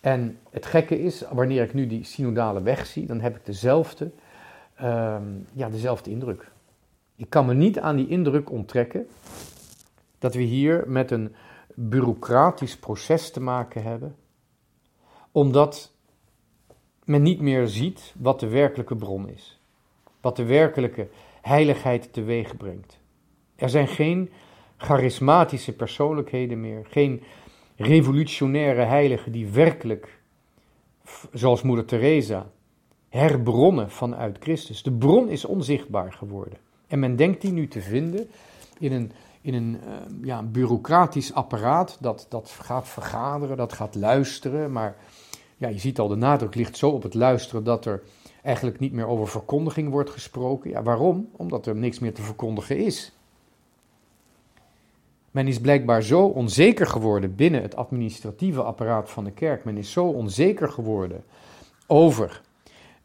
En 0.00 0.38
het 0.50 0.66
gekke 0.66 1.00
is, 1.02 1.24
wanneer 1.30 1.62
ik 1.62 1.74
nu 1.74 1.86
die 1.86 2.04
synodale 2.04 2.62
weg 2.62 2.86
zie, 2.86 3.06
dan 3.06 3.20
heb 3.20 3.36
ik 3.36 3.46
dezelfde, 3.46 4.10
um, 4.82 5.46
ja, 5.52 5.68
dezelfde 5.68 6.10
indruk. 6.10 6.50
Ik 7.16 7.30
kan 7.30 7.46
me 7.46 7.54
niet 7.54 7.78
aan 7.78 7.96
die 7.96 8.08
indruk 8.08 8.50
onttrekken 8.50 9.06
dat 10.18 10.34
we 10.34 10.42
hier 10.42 10.84
met 10.86 11.10
een 11.10 11.34
bureaucratisch 11.74 12.76
proces 12.76 13.30
te 13.30 13.40
maken 13.40 13.82
hebben, 13.82 14.16
omdat 15.32 15.92
men 17.04 17.22
niet 17.22 17.40
meer 17.40 17.68
ziet 17.68 18.14
wat 18.18 18.40
de 18.40 18.48
werkelijke 18.48 18.96
bron 18.96 19.28
is, 19.28 19.60
wat 20.20 20.36
de 20.36 20.44
werkelijke 20.44 21.08
heiligheid 21.40 22.12
teweeg 22.12 22.56
brengt. 22.56 23.00
Er 23.62 23.68
zijn 23.68 23.88
geen 23.88 24.30
charismatische 24.76 25.72
persoonlijkheden 25.72 26.60
meer, 26.60 26.86
geen 26.90 27.22
revolutionaire 27.76 28.82
heiligen 28.82 29.32
die 29.32 29.46
werkelijk, 29.46 30.18
zoals 31.32 31.62
moeder 31.62 31.84
Teresa, 31.84 32.46
herbronnen 33.08 33.90
vanuit 33.90 34.36
Christus. 34.40 34.82
De 34.82 34.92
bron 34.92 35.28
is 35.28 35.44
onzichtbaar 35.44 36.12
geworden. 36.12 36.58
En 36.86 36.98
men 36.98 37.16
denkt 37.16 37.40
die 37.40 37.52
nu 37.52 37.68
te 37.68 37.80
vinden 37.80 38.28
in 38.78 38.92
een 38.92 39.12
in 39.40 39.54
een 39.54 39.80
uh, 39.86 39.92
ja, 40.22 40.42
bureaucratisch 40.42 41.34
apparaat 41.34 41.96
dat, 42.00 42.26
dat 42.28 42.50
gaat 42.50 42.88
vergaderen, 42.88 43.56
dat 43.56 43.72
gaat 43.72 43.94
luisteren. 43.94 44.72
Maar 44.72 44.96
ja, 45.56 45.68
je 45.68 45.78
ziet 45.78 45.98
al, 45.98 46.08
de 46.08 46.16
nadruk 46.16 46.54
ligt 46.54 46.76
zo 46.76 46.90
op 46.90 47.02
het 47.02 47.14
luisteren 47.14 47.64
dat 47.64 47.84
er 47.84 48.02
eigenlijk 48.42 48.78
niet 48.78 48.92
meer 48.92 49.06
over 49.06 49.28
verkondiging 49.28 49.90
wordt 49.90 50.10
gesproken. 50.10 50.70
Ja, 50.70 50.82
waarom? 50.82 51.28
Omdat 51.32 51.66
er 51.66 51.76
niks 51.76 51.98
meer 51.98 52.14
te 52.14 52.22
verkondigen 52.22 52.76
is. 52.76 53.12
Men 55.32 55.46
is 55.46 55.60
blijkbaar 55.60 56.02
zo 56.02 56.26
onzeker 56.26 56.86
geworden 56.86 57.34
binnen 57.34 57.62
het 57.62 57.76
administratieve 57.76 58.62
apparaat 58.62 59.10
van 59.10 59.24
de 59.24 59.30
kerk. 59.30 59.64
Men 59.64 59.76
is 59.76 59.92
zo 59.92 60.06
onzeker 60.06 60.68
geworden 60.68 61.24
over 61.86 62.40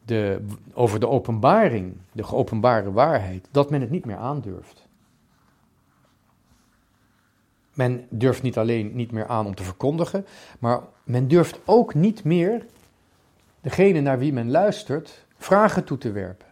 de, 0.04 0.44
over 0.72 1.00
de 1.00 1.08
openbaring, 1.08 1.96
de 2.12 2.22
geopenbare 2.22 2.92
waarheid, 2.92 3.48
dat 3.50 3.70
men 3.70 3.80
het 3.80 3.90
niet 3.90 4.04
meer 4.04 4.16
aandurft. 4.16 4.86
Men 7.74 8.06
durft 8.08 8.42
niet 8.42 8.58
alleen 8.58 8.94
niet 8.94 9.12
meer 9.12 9.26
aan 9.26 9.46
om 9.46 9.54
te 9.54 9.62
verkondigen, 9.62 10.26
maar 10.58 10.80
men 11.04 11.28
durft 11.28 11.60
ook 11.64 11.94
niet 11.94 12.24
meer 12.24 12.66
degene 13.60 14.00
naar 14.00 14.18
wie 14.18 14.32
men 14.32 14.50
luistert 14.50 15.26
vragen 15.36 15.84
toe 15.84 15.98
te 15.98 16.12
werpen. 16.12 16.46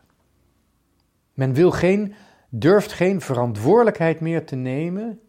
Men 1.34 1.52
wil 1.52 1.70
geen, 1.70 2.14
durft 2.48 2.92
geen 2.92 3.20
verantwoordelijkheid 3.20 4.20
meer 4.20 4.46
te 4.46 4.56
nemen 4.56 5.20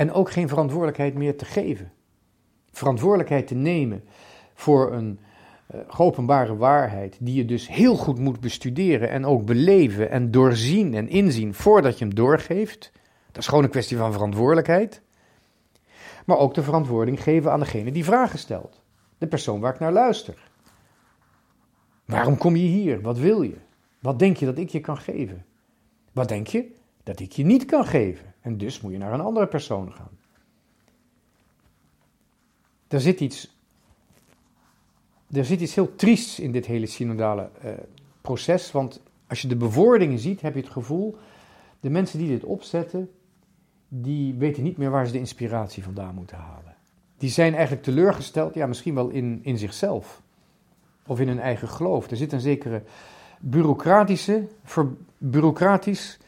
en 0.00 0.12
ook 0.12 0.30
geen 0.30 0.48
verantwoordelijkheid 0.48 1.14
meer 1.14 1.36
te 1.36 1.44
geven. 1.44 1.92
Verantwoordelijkheid 2.70 3.46
te 3.46 3.54
nemen 3.54 4.04
voor 4.54 4.92
een 4.92 5.18
uh, 5.74 5.80
geopenbare 5.86 6.56
waarheid, 6.56 7.16
die 7.20 7.34
je 7.34 7.44
dus 7.44 7.68
heel 7.68 7.96
goed 7.96 8.18
moet 8.18 8.40
bestuderen 8.40 9.10
en 9.10 9.26
ook 9.26 9.44
beleven 9.44 10.10
en 10.10 10.30
doorzien 10.30 10.94
en 10.94 11.08
inzien 11.08 11.54
voordat 11.54 11.98
je 11.98 12.04
hem 12.04 12.14
doorgeeft. 12.14 12.92
Dat 13.26 13.36
is 13.36 13.48
gewoon 13.48 13.64
een 13.64 13.70
kwestie 13.70 13.96
van 13.96 14.12
verantwoordelijkheid. 14.12 15.02
Maar 16.26 16.38
ook 16.38 16.54
de 16.54 16.62
verantwoording 16.62 17.22
geven 17.22 17.52
aan 17.52 17.60
degene 17.60 17.92
die 17.92 18.04
vragen 18.04 18.38
stelt. 18.38 18.82
De 19.18 19.26
persoon 19.26 19.60
waar 19.60 19.74
ik 19.74 19.80
naar 19.80 19.92
luister. 19.92 20.50
Waarom 22.04 22.36
kom 22.36 22.56
je 22.56 22.66
hier? 22.66 23.00
Wat 23.00 23.18
wil 23.18 23.42
je? 23.42 23.56
Wat 23.98 24.18
denk 24.18 24.36
je 24.36 24.46
dat 24.46 24.58
ik 24.58 24.68
je 24.68 24.80
kan 24.80 24.98
geven? 24.98 25.44
Wat 26.12 26.28
denk 26.28 26.46
je 26.46 26.72
dat 27.02 27.20
ik 27.20 27.32
je 27.32 27.44
niet 27.44 27.64
kan 27.64 27.86
geven? 27.86 28.29
En 28.40 28.58
dus 28.58 28.80
moet 28.80 28.92
je 28.92 28.98
naar 28.98 29.12
een 29.12 29.20
andere 29.20 29.46
persoon 29.46 29.92
gaan. 29.92 30.18
Er 32.88 33.00
zit 33.00 33.20
iets, 33.20 33.56
er 35.30 35.44
zit 35.44 35.60
iets 35.60 35.74
heel 35.74 35.94
triests 35.94 36.40
in 36.40 36.52
dit 36.52 36.66
hele 36.66 36.86
synodale 36.86 37.50
uh, 37.64 37.70
proces. 38.20 38.72
Want 38.72 39.00
als 39.26 39.42
je 39.42 39.48
de 39.48 39.56
bewoordingen 39.56 40.18
ziet, 40.18 40.40
heb 40.40 40.54
je 40.54 40.60
het 40.60 40.70
gevoel, 40.70 41.16
de 41.80 41.90
mensen 41.90 42.18
die 42.18 42.28
dit 42.28 42.44
opzetten, 42.44 43.10
die 43.88 44.34
weten 44.34 44.62
niet 44.62 44.76
meer 44.76 44.90
waar 44.90 45.06
ze 45.06 45.12
de 45.12 45.18
inspiratie 45.18 45.82
vandaan 45.82 46.14
moeten 46.14 46.36
halen. 46.36 46.74
Die 47.18 47.30
zijn 47.30 47.52
eigenlijk 47.52 47.82
teleurgesteld, 47.82 48.54
ja, 48.54 48.66
misschien 48.66 48.94
wel 48.94 49.08
in, 49.08 49.40
in 49.42 49.58
zichzelf 49.58 50.22
of 51.06 51.20
in 51.20 51.28
hun 51.28 51.40
eigen 51.40 51.68
geloof. 51.68 52.10
Er 52.10 52.16
zit 52.16 52.32
een 52.32 52.40
zekere 52.40 52.82
bureaucratische, 53.40 54.48
bureaucratisch 55.18 56.18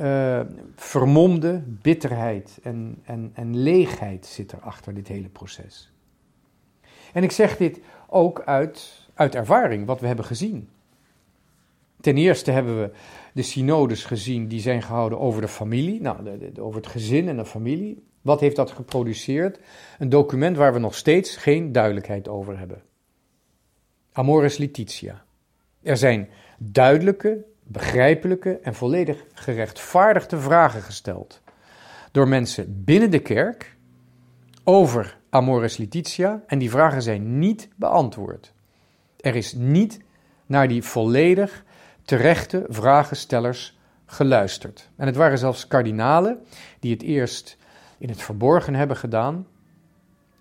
uh, 0.00 0.40
vermomde 0.74 1.62
bitterheid 1.66 2.58
en, 2.62 2.98
en, 3.04 3.30
en 3.34 3.56
leegheid 3.56 4.26
zit 4.26 4.52
er 4.52 4.60
achter 4.60 4.94
dit 4.94 5.08
hele 5.08 5.28
proces. 5.28 5.92
En 7.12 7.22
ik 7.22 7.30
zeg 7.30 7.56
dit 7.56 7.80
ook 8.08 8.42
uit, 8.44 9.08
uit 9.14 9.34
ervaring, 9.34 9.86
wat 9.86 10.00
we 10.00 10.06
hebben 10.06 10.24
gezien. 10.24 10.68
Ten 12.00 12.16
eerste 12.16 12.50
hebben 12.50 12.80
we 12.80 12.90
de 13.32 13.42
synodes 13.42 14.04
gezien 14.04 14.48
die 14.48 14.60
zijn 14.60 14.82
gehouden 14.82 15.20
over 15.20 15.40
de 15.40 15.48
familie, 15.48 16.00
nou, 16.00 16.50
over 16.60 16.80
het 16.80 16.90
gezin 16.90 17.28
en 17.28 17.36
de 17.36 17.44
familie. 17.44 18.04
Wat 18.22 18.40
heeft 18.40 18.56
dat 18.56 18.70
geproduceerd? 18.70 19.60
Een 19.98 20.08
document 20.08 20.56
waar 20.56 20.72
we 20.72 20.78
nog 20.78 20.94
steeds 20.94 21.36
geen 21.36 21.72
duidelijkheid 21.72 22.28
over 22.28 22.58
hebben. 22.58 22.82
Amoris 24.12 24.56
Letitia. 24.56 25.24
Er 25.82 25.96
zijn 25.96 26.28
duidelijke, 26.58 27.44
begrijpelijke 27.66 28.58
en 28.58 28.74
volledig 28.74 29.24
gerechtvaardigde 29.34 30.38
vragen 30.38 30.82
gesteld 30.82 31.40
door 32.12 32.28
mensen 32.28 32.84
binnen 32.84 33.10
de 33.10 33.18
kerk 33.18 33.76
over 34.64 35.18
Amoris 35.30 35.76
Letitia 35.76 36.42
en 36.46 36.58
die 36.58 36.70
vragen 36.70 37.02
zijn 37.02 37.38
niet 37.38 37.68
beantwoord. 37.76 38.52
Er 39.20 39.34
is 39.34 39.52
niet 39.52 40.00
naar 40.46 40.68
die 40.68 40.82
volledig 40.82 41.64
terechte 42.02 42.64
vragenstellers 42.68 43.78
geluisterd. 44.06 44.90
En 44.96 45.06
het 45.06 45.16
waren 45.16 45.38
zelfs 45.38 45.66
kardinalen 45.66 46.38
die 46.80 46.92
het 46.92 47.02
eerst 47.02 47.56
in 47.98 48.08
het 48.08 48.22
verborgen 48.22 48.74
hebben 48.74 48.96
gedaan 48.96 49.46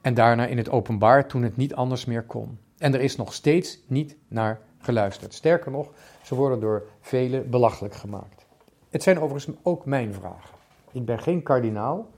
en 0.02 0.14
daarna 0.14 0.46
in 0.46 0.58
het 0.58 0.70
openbaar 0.70 1.28
toen 1.28 1.44
het 1.44 1.58
niet 1.58 1.76
anders 1.76 2.06
meer 2.06 2.24
kon. 2.24 2.60
En 2.78 2.94
er 2.94 3.02
is 3.02 3.16
nog 3.16 3.34
steeds 3.34 3.80
niet 3.88 4.16
naar 4.28 4.60
geluisterd. 4.80 5.34
Sterker 5.34 5.72
nog, 5.72 5.92
ze 6.26 6.36
worden 6.36 6.60
door 6.60 6.86
velen 7.00 7.50
belachelijk 7.50 7.94
gemaakt. 7.94 8.46
Het 8.90 9.04
zijn 9.04 9.20
overigens 9.20 9.58
ook 9.62 9.86
mijn 9.86 10.14
vragen. 10.14 10.56
Ik 10.92 11.06
ben 11.06 11.20
geen 11.20 11.44
kardinaal, 11.44 12.10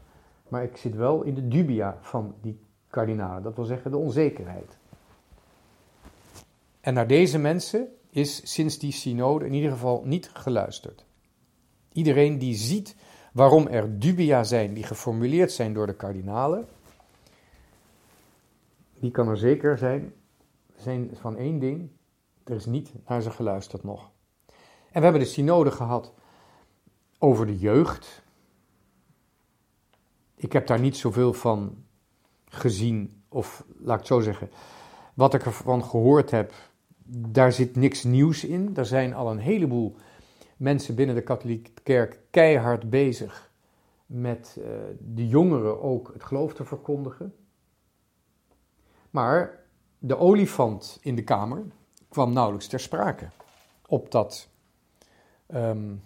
maar 0.47 0.63
ik 0.63 0.77
zit 0.77 0.95
wel 0.95 1.23
in 1.23 1.33
de 1.33 1.47
dubia 1.47 1.97
van 2.01 2.35
die 2.41 2.59
kardinalen. 2.89 3.43
Dat 3.43 3.55
wil 3.55 3.65
zeggen 3.65 3.91
de 3.91 3.97
onzekerheid. 3.97 4.77
En 6.81 6.93
naar 6.93 7.07
deze 7.07 7.37
mensen 7.37 7.87
is 8.09 8.53
sinds 8.53 8.77
die 8.77 8.91
synode 8.91 9.45
in 9.45 9.53
ieder 9.53 9.71
geval 9.71 10.01
niet 10.05 10.29
geluisterd. 10.33 11.05
Iedereen 11.91 12.37
die 12.37 12.55
ziet 12.55 12.95
waarom 13.33 13.67
er 13.67 13.99
dubia 13.99 14.43
zijn 14.43 14.73
die 14.73 14.83
geformuleerd 14.83 15.51
zijn 15.51 15.73
door 15.73 15.87
de 15.87 15.95
kardinalen, 15.95 16.67
die 18.99 19.11
kan 19.11 19.27
er 19.27 19.37
zeker 19.37 19.77
zijn, 19.77 20.13
zijn 20.75 21.09
van 21.13 21.37
één 21.37 21.59
ding, 21.59 21.89
er 22.49 22.55
is 22.55 22.65
niet 22.65 22.93
naar 23.07 23.21
ze 23.21 23.31
geluisterd 23.31 23.83
nog. 23.83 24.11
En 24.91 25.03
we 25.03 25.03
hebben 25.03 25.21
de 25.21 25.27
synode 25.27 25.71
gehad 25.71 26.13
over 27.19 27.45
de 27.45 27.57
jeugd. 27.57 28.23
Ik 30.35 30.53
heb 30.53 30.67
daar 30.67 30.79
niet 30.79 30.97
zoveel 30.97 31.33
van 31.33 31.83
gezien, 32.45 33.23
of 33.29 33.65
laat 33.77 33.93
ik 33.93 33.99
het 33.99 34.07
zo 34.07 34.19
zeggen, 34.19 34.49
wat 35.13 35.33
ik 35.33 35.45
ervan 35.45 35.83
gehoord 35.83 36.31
heb, 36.31 36.53
daar 37.07 37.51
zit 37.51 37.75
niks 37.75 38.03
nieuws 38.03 38.43
in. 38.43 38.75
Er 38.75 38.85
zijn 38.85 39.13
al 39.13 39.31
een 39.31 39.37
heleboel 39.37 39.95
mensen 40.57 40.95
binnen 40.95 41.15
de 41.15 41.21
katholieke 41.21 41.71
kerk 41.83 42.19
keihard 42.31 42.89
bezig 42.89 43.51
met 44.05 44.57
uh, 44.59 44.65
de 44.99 45.27
jongeren 45.27 45.81
ook 45.81 46.13
het 46.13 46.23
geloof 46.23 46.53
te 46.53 46.65
verkondigen. 46.65 47.35
Maar 49.09 49.65
de 49.99 50.17
olifant 50.17 50.97
in 51.01 51.15
de 51.15 51.23
kamer 51.23 51.65
kwam 52.09 52.33
nauwelijks 52.33 52.67
ter 52.67 52.79
sprake 52.79 53.27
op, 53.87 54.11
dat, 54.11 54.49
um, 55.47 56.03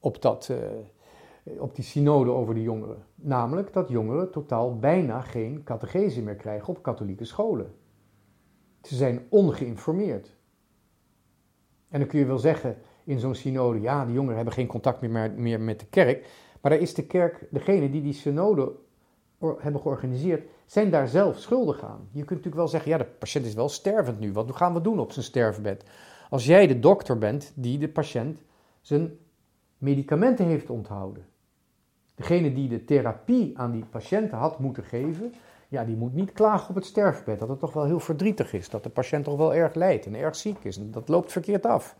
op, 0.00 0.22
dat, 0.22 0.48
uh, 0.50 1.60
op 1.60 1.74
die 1.74 1.84
synode 1.84 2.30
over 2.30 2.54
de 2.54 2.62
jongeren. 2.62 3.04
Namelijk 3.14 3.72
dat 3.72 3.88
jongeren 3.88 4.30
totaal 4.30 4.78
bijna 4.78 5.20
geen 5.20 5.62
catechese 5.64 6.22
meer 6.22 6.36
krijgen 6.36 6.68
op 6.68 6.82
katholieke 6.82 7.24
scholen. 7.24 7.74
Ze 8.82 8.94
zijn 8.96 9.26
ongeïnformeerd. 9.28 10.36
En 11.88 11.98
dan 11.98 12.08
kun 12.08 12.18
je 12.18 12.26
wel 12.26 12.38
zeggen 12.38 12.78
in 13.04 13.18
zo'n 13.18 13.34
synode, 13.34 13.80
ja, 13.80 14.04
de 14.04 14.12
jongeren 14.12 14.36
hebben 14.36 14.54
geen 14.54 14.66
contact 14.66 15.00
meer, 15.00 15.32
meer 15.32 15.60
met 15.60 15.80
de 15.80 15.86
kerk. 15.86 16.28
Maar 16.60 16.70
daar 16.70 16.80
is 16.80 16.94
de 16.94 17.06
kerk, 17.06 17.48
degene 17.50 17.90
die 17.90 18.02
die 18.02 18.12
synode 18.12 18.72
hebben 19.38 19.80
georganiseerd, 19.80 20.48
zijn 20.66 20.90
daar 20.90 21.08
zelf 21.08 21.38
schuldig 21.38 21.84
aan. 21.84 22.08
Je 22.10 22.18
kunt 22.18 22.28
natuurlijk 22.28 22.56
wel 22.56 22.68
zeggen, 22.68 22.90
ja, 22.90 22.98
de 22.98 23.04
patiënt 23.04 23.46
is 23.46 23.54
wel 23.54 23.68
stervend 23.68 24.20
nu. 24.20 24.32
Wat 24.32 24.56
gaan 24.56 24.74
we 24.74 24.80
doen 24.80 24.98
op 24.98 25.12
zijn 25.12 25.24
sterfbed? 25.24 25.84
Als 26.30 26.46
jij 26.46 26.66
de 26.66 26.78
dokter 26.78 27.18
bent 27.18 27.52
die 27.54 27.78
de 27.78 27.88
patiënt 27.88 28.42
zijn 28.80 29.18
medicamenten 29.78 30.46
heeft 30.46 30.70
onthouden. 30.70 31.26
Degene 32.14 32.52
die 32.52 32.68
de 32.68 32.84
therapie 32.84 33.58
aan 33.58 33.72
die 33.72 33.84
patiënten 33.84 34.38
had 34.38 34.58
moeten 34.58 34.84
geven, 34.84 35.32
ja, 35.68 35.84
die 35.84 35.96
moet 35.96 36.14
niet 36.14 36.32
klagen 36.32 36.68
op 36.68 36.74
het 36.74 36.84
sterfbed. 36.84 37.38
Dat 37.38 37.48
het 37.48 37.58
toch 37.58 37.72
wel 37.72 37.84
heel 37.84 38.00
verdrietig 38.00 38.52
is. 38.52 38.68
Dat 38.70 38.82
de 38.82 38.88
patiënt 38.88 39.24
toch 39.24 39.36
wel 39.36 39.54
erg 39.54 39.74
lijdt 39.74 40.06
en 40.06 40.14
erg 40.14 40.36
ziek 40.36 40.64
is. 40.64 40.76
En 40.76 40.90
dat 40.90 41.08
loopt 41.08 41.32
verkeerd 41.32 41.66
af. 41.66 41.96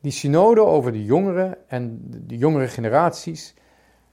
Die 0.00 0.12
synode 0.12 0.60
over 0.60 0.92
de 0.92 1.04
jongeren 1.04 1.68
en 1.68 2.00
de 2.26 2.36
jongere 2.36 2.68
generaties, 2.68 3.54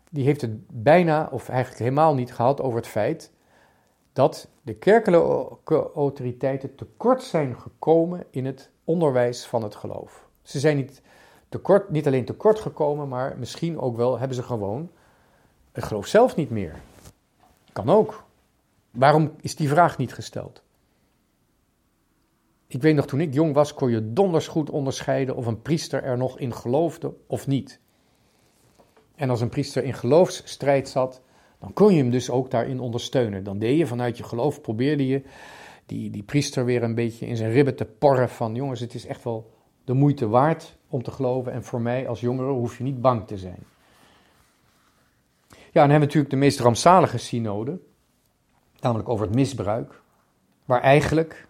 die 0.10 0.26
heeft 0.26 0.41
het 0.41 0.84
bijna 0.84 1.30
of 1.32 1.50
eigenlijk 1.50 1.80
helemaal 1.80 2.13
niet 2.13 2.34
gehad 2.34 2.62
over 2.62 2.78
het 2.78 2.88
feit 2.88 3.32
dat 4.13 4.50
de 4.62 4.74
kerkelijke 4.74 5.91
autoriteiten 5.95 6.76
tekort 6.76 7.24
zijn 7.24 7.60
gekomen 7.60 8.26
in 8.30 8.45
het 8.45 8.72
onderwijs 8.84 9.45
van 9.45 9.63
het 9.63 9.76
geloof. 9.76 10.28
Ze 10.41 10.60
zijn 10.60 10.76
niet, 10.76 11.02
tekort, 11.50 11.89
niet 11.89 12.08
alleen 12.08 12.26
tekort 12.26 12.60
gekomen, 12.60 13.08
maar 13.08 13.36
misschien 13.38 13.80
ook 13.80 13.95
wel 13.95 14.19
hebben 14.19 14.38
ze 14.38 14.43
gewoon 14.43 14.89
het 15.72 15.84
geloof 15.84 16.06
zelf 16.06 16.36
niet 16.36 16.50
meer. 16.50 16.76
Kan 17.74 17.89
ook. 17.89 18.24
Waarom 18.91 19.32
is 19.41 19.56
die 19.56 19.69
vraag 19.69 19.98
niet 19.98 20.13
gesteld? 20.13 20.63
Ik 22.67 22.82
weet 22.82 22.95
nog, 22.95 23.06
toen 23.08 23.22
ik 23.22 23.34
jong 23.34 23.54
was, 23.54 23.74
kon 23.74 23.89
je 23.89 24.13
donders 24.13 24.48
goed 24.48 24.69
onderscheiden 24.69 25.36
of 25.36 25.45
een 25.45 25.62
priester 25.62 26.04
er 26.04 26.17
nog 26.17 26.39
in 26.39 26.54
geloofde 26.54 27.13
of 27.28 27.48
niet. 27.48 27.80
En 29.20 29.30
als 29.30 29.42
een 29.42 29.50
priester 29.50 29.84
in 29.84 29.94
geloofsstrijd 29.94 30.90
zat, 30.90 31.22
dan 31.60 31.74
kon 31.74 31.94
je 31.94 32.02
hem 32.02 32.12
dus 32.12 32.30
ook 32.30 32.52
daarin 32.52 32.80
ondersteunen. 32.80 33.44
Dan 33.44 33.60
deed 33.60 33.78
je 33.78 33.88
vanuit 33.88 34.18
je 34.18 34.24
geloof, 34.24 34.62
probeerde 34.62 35.08
je 35.08 35.22
die, 35.86 36.10
die 36.10 36.24
priester 36.24 36.66
weer 36.66 36.84
een 36.84 36.96
beetje 36.96 37.28
in 37.28 37.38
zijn 37.38 37.52
ribben 37.52 37.76
te 37.76 37.86
porren 37.86 38.30
van, 38.30 38.56
jongens, 38.56 38.80
het 38.80 38.94
is 38.94 39.06
echt 39.06 39.24
wel 39.24 39.52
de 39.84 39.94
moeite 39.94 40.28
waard 40.28 40.78
om 40.90 41.04
te 41.04 41.12
geloven. 41.12 41.52
En 41.52 41.64
voor 41.64 41.82
mij 41.82 42.08
als 42.08 42.20
jongere 42.20 42.52
hoef 42.52 42.78
je 42.78 42.84
niet 42.84 43.02
bang 43.02 43.28
te 43.28 43.38
zijn. 43.38 43.64
Ja, 45.50 45.84
en 45.84 45.90
hebben 45.90 45.94
we 45.94 46.06
natuurlijk 46.06 46.32
de 46.34 46.36
meest 46.36 46.60
rampzalige 46.60 47.18
synode, 47.18 47.80
namelijk 48.80 49.10
over 49.10 49.26
het 49.26 49.36
misbruik, 49.36 50.02
waar 50.66 50.82
eigenlijk 50.82 51.48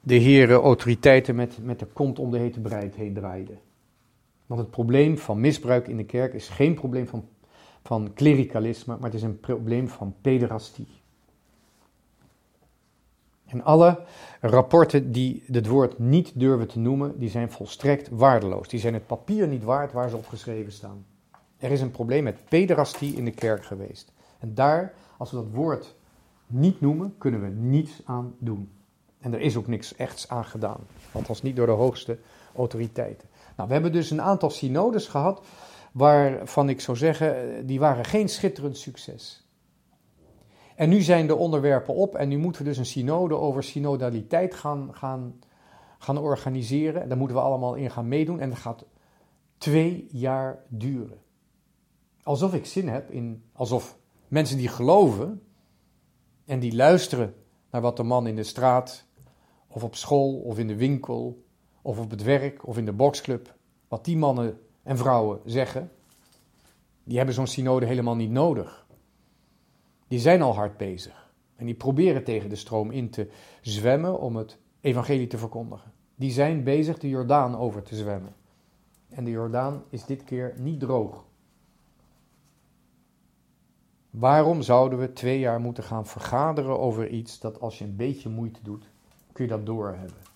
de 0.00 0.14
heren 0.14 0.60
autoriteiten 0.60 1.34
met, 1.34 1.58
met 1.62 1.78
de 1.78 1.86
kont 1.86 2.18
om 2.18 2.30
de 2.30 2.38
hete 2.38 2.60
breid 2.60 2.94
heen 2.94 3.14
draaiden. 3.14 3.58
Want 4.46 4.60
het 4.60 4.70
probleem 4.70 5.18
van 5.18 5.40
misbruik 5.40 5.88
in 5.88 5.96
de 5.96 6.04
kerk 6.04 6.34
is 6.34 6.48
geen 6.48 6.74
probleem 6.74 7.06
van, 7.06 7.28
van 7.82 8.12
maar 8.86 8.98
het 9.00 9.14
is 9.14 9.22
een 9.22 9.40
probleem 9.40 9.88
van 9.88 10.14
pederastie. 10.20 10.88
En 13.46 13.64
alle 13.64 14.00
rapporten 14.40 15.12
die 15.12 15.44
het 15.46 15.66
woord 15.66 15.98
niet 15.98 16.32
durven 16.34 16.68
te 16.68 16.78
noemen, 16.78 17.18
die 17.18 17.28
zijn 17.28 17.50
volstrekt 17.50 18.08
waardeloos. 18.08 18.68
Die 18.68 18.80
zijn 18.80 18.94
het 18.94 19.06
papier 19.06 19.48
niet 19.48 19.64
waard 19.64 19.92
waar 19.92 20.08
ze 20.08 20.16
op 20.16 20.26
geschreven 20.26 20.72
staan. 20.72 21.04
Er 21.58 21.70
is 21.70 21.80
een 21.80 21.90
probleem 21.90 22.24
met 22.24 22.44
pederastie 22.48 23.14
in 23.16 23.24
de 23.24 23.30
kerk 23.30 23.64
geweest. 23.64 24.12
En 24.38 24.54
daar, 24.54 24.94
als 25.16 25.30
we 25.30 25.36
dat 25.36 25.50
woord 25.52 25.94
niet 26.46 26.80
noemen, 26.80 27.14
kunnen 27.18 27.40
we 27.42 27.48
niets 27.48 28.02
aan 28.04 28.34
doen. 28.38 28.70
En 29.18 29.34
er 29.34 29.40
is 29.40 29.56
ook 29.56 29.66
niks 29.66 29.94
echts 29.94 30.28
aan 30.28 30.44
gedaan. 30.44 30.80
Althans 31.12 31.42
niet 31.42 31.56
door 31.56 31.66
de 31.66 31.72
hoogste 31.72 32.18
autoriteiten. 32.56 33.28
Nou, 33.56 33.68
we 33.68 33.74
hebben 33.74 33.92
dus 33.92 34.10
een 34.10 34.22
aantal 34.22 34.50
synodes 34.50 35.06
gehad, 35.06 35.46
waarvan 35.92 36.68
ik 36.68 36.80
zou 36.80 36.96
zeggen, 36.96 37.66
die 37.66 37.80
waren 37.80 38.04
geen 38.04 38.28
schitterend 38.28 38.76
succes. 38.76 39.48
En 40.76 40.88
nu 40.88 41.00
zijn 41.00 41.26
de 41.26 41.36
onderwerpen 41.36 41.94
op 41.94 42.14
en 42.14 42.28
nu 42.28 42.38
moeten 42.38 42.62
we 42.62 42.68
dus 42.68 42.78
een 42.78 42.86
synode 42.86 43.34
over 43.34 43.62
synodaliteit 43.62 44.54
gaan, 44.54 44.94
gaan, 44.94 45.38
gaan 45.98 46.18
organiseren. 46.18 47.08
Daar 47.08 47.18
moeten 47.18 47.36
we 47.36 47.42
allemaal 47.42 47.74
in 47.74 47.90
gaan 47.90 48.08
meedoen 48.08 48.40
en 48.40 48.48
dat 48.48 48.58
gaat 48.58 48.84
twee 49.58 50.06
jaar 50.10 50.64
duren. 50.68 51.18
Alsof 52.22 52.54
ik 52.54 52.66
zin 52.66 52.88
heb 52.88 53.10
in, 53.10 53.44
alsof 53.52 53.98
mensen 54.28 54.56
die 54.56 54.68
geloven 54.68 55.42
en 56.44 56.58
die 56.58 56.74
luisteren 56.74 57.34
naar 57.70 57.80
wat 57.80 57.96
de 57.96 58.02
man 58.02 58.26
in 58.26 58.36
de 58.36 58.42
straat 58.42 59.04
of 59.68 59.84
op 59.84 59.94
school 59.94 60.34
of 60.34 60.58
in 60.58 60.66
de 60.66 60.76
winkel 60.76 61.43
of 61.84 61.98
op 61.98 62.10
het 62.10 62.22
werk 62.22 62.66
of 62.66 62.78
in 62.78 62.84
de 62.84 62.92
boxclub, 62.92 63.54
wat 63.88 64.04
die 64.04 64.16
mannen 64.16 64.60
en 64.82 64.96
vrouwen 64.96 65.40
zeggen, 65.44 65.90
die 67.04 67.16
hebben 67.16 67.34
zo'n 67.34 67.46
synode 67.46 67.86
helemaal 67.86 68.16
niet 68.16 68.30
nodig. 68.30 68.86
Die 70.08 70.18
zijn 70.18 70.42
al 70.42 70.54
hard 70.54 70.76
bezig 70.76 71.32
en 71.56 71.66
die 71.66 71.74
proberen 71.74 72.24
tegen 72.24 72.48
de 72.48 72.56
stroom 72.56 72.90
in 72.90 73.10
te 73.10 73.30
zwemmen 73.60 74.20
om 74.20 74.36
het 74.36 74.58
evangelie 74.80 75.26
te 75.26 75.38
verkondigen. 75.38 75.92
Die 76.14 76.30
zijn 76.30 76.62
bezig 76.62 76.98
de 76.98 77.08
Jordaan 77.08 77.56
over 77.56 77.82
te 77.82 77.96
zwemmen. 77.96 78.34
En 79.08 79.24
de 79.24 79.30
Jordaan 79.30 79.82
is 79.88 80.04
dit 80.04 80.24
keer 80.24 80.54
niet 80.58 80.80
droog. 80.80 81.24
Waarom 84.10 84.62
zouden 84.62 84.98
we 84.98 85.12
twee 85.12 85.38
jaar 85.38 85.60
moeten 85.60 85.84
gaan 85.84 86.06
vergaderen 86.06 86.78
over 86.78 87.08
iets 87.08 87.40
dat 87.40 87.60
als 87.60 87.78
je 87.78 87.84
een 87.84 87.96
beetje 87.96 88.28
moeite 88.28 88.60
doet, 88.62 88.90
kun 89.32 89.44
je 89.44 89.50
dat 89.50 89.66
doorhebben? 89.66 90.32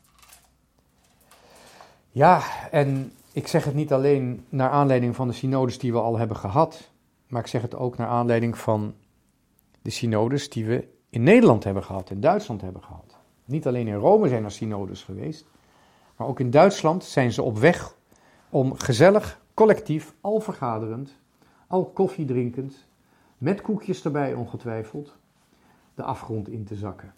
Ja, 2.19 2.43
en 2.71 3.13
ik 3.33 3.47
zeg 3.47 3.65
het 3.65 3.75
niet 3.75 3.93
alleen 3.93 4.45
naar 4.49 4.71
aanleiding 4.71 5.17
van 5.17 5.29
de 5.29 5.35
synodes 5.35 5.79
die 5.79 5.93
we 5.93 6.01
al 6.01 6.19
hebben 6.19 6.37
gehad, 6.37 6.91
maar 7.29 7.41
ik 7.41 7.47
zeg 7.47 7.63
het 7.63 7.75
ook 7.77 7.97
naar 7.97 8.09
aanleiding 8.09 8.59
van 8.59 8.95
de 9.83 9.91
synodes 9.91 10.51
die 10.51 10.67
we 10.67 10.89
in 11.11 11.23
Nederland 11.23 11.65
hebben 11.65 11.85
gehad, 11.85 12.11
in 12.11 12.21
Duitsland 12.21 12.61
hebben 12.61 12.83
gehad. 12.83 13.17
Niet 13.45 13.67
alleen 13.67 13.87
in 13.87 13.95
Rome 13.95 14.29
zijn 14.29 14.45
er 14.45 14.51
synodes 14.51 15.03
geweest, 15.03 15.47
maar 16.17 16.27
ook 16.27 16.41
in 16.41 16.51
Duitsland 16.51 17.05
zijn 17.05 17.33
ze 17.33 17.43
op 17.43 17.59
weg 17.59 17.95
om 18.49 18.75
gezellig, 18.75 19.41
collectief, 19.55 20.15
al 20.21 20.41
vergaderend, 20.41 21.19
al 21.67 21.85
koffie 21.85 22.27
drinkend, 22.27 22.87
met 23.37 23.61
koekjes 23.61 24.05
erbij 24.05 24.35
ongetwijfeld, 24.35 25.17
de 25.95 26.03
afgrond 26.03 26.49
in 26.49 26.65
te 26.65 26.75
zakken. 26.75 27.15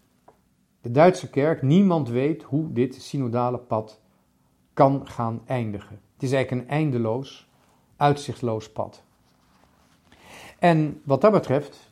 De 0.80 0.90
Duitse 0.90 1.30
kerk, 1.30 1.62
niemand 1.62 2.08
weet 2.08 2.42
hoe 2.42 2.72
dit 2.72 2.94
synodale 2.94 3.58
pad 3.58 3.99
kan 4.80 5.08
gaan 5.08 5.42
eindigen. 5.46 6.00
Het 6.14 6.22
is 6.22 6.32
eigenlijk 6.32 6.62
een 6.62 6.76
eindeloos, 6.76 7.48
uitzichtloos 7.96 8.72
pad. 8.72 9.02
En 10.58 11.00
wat 11.04 11.20
dat 11.20 11.32
betreft 11.32 11.90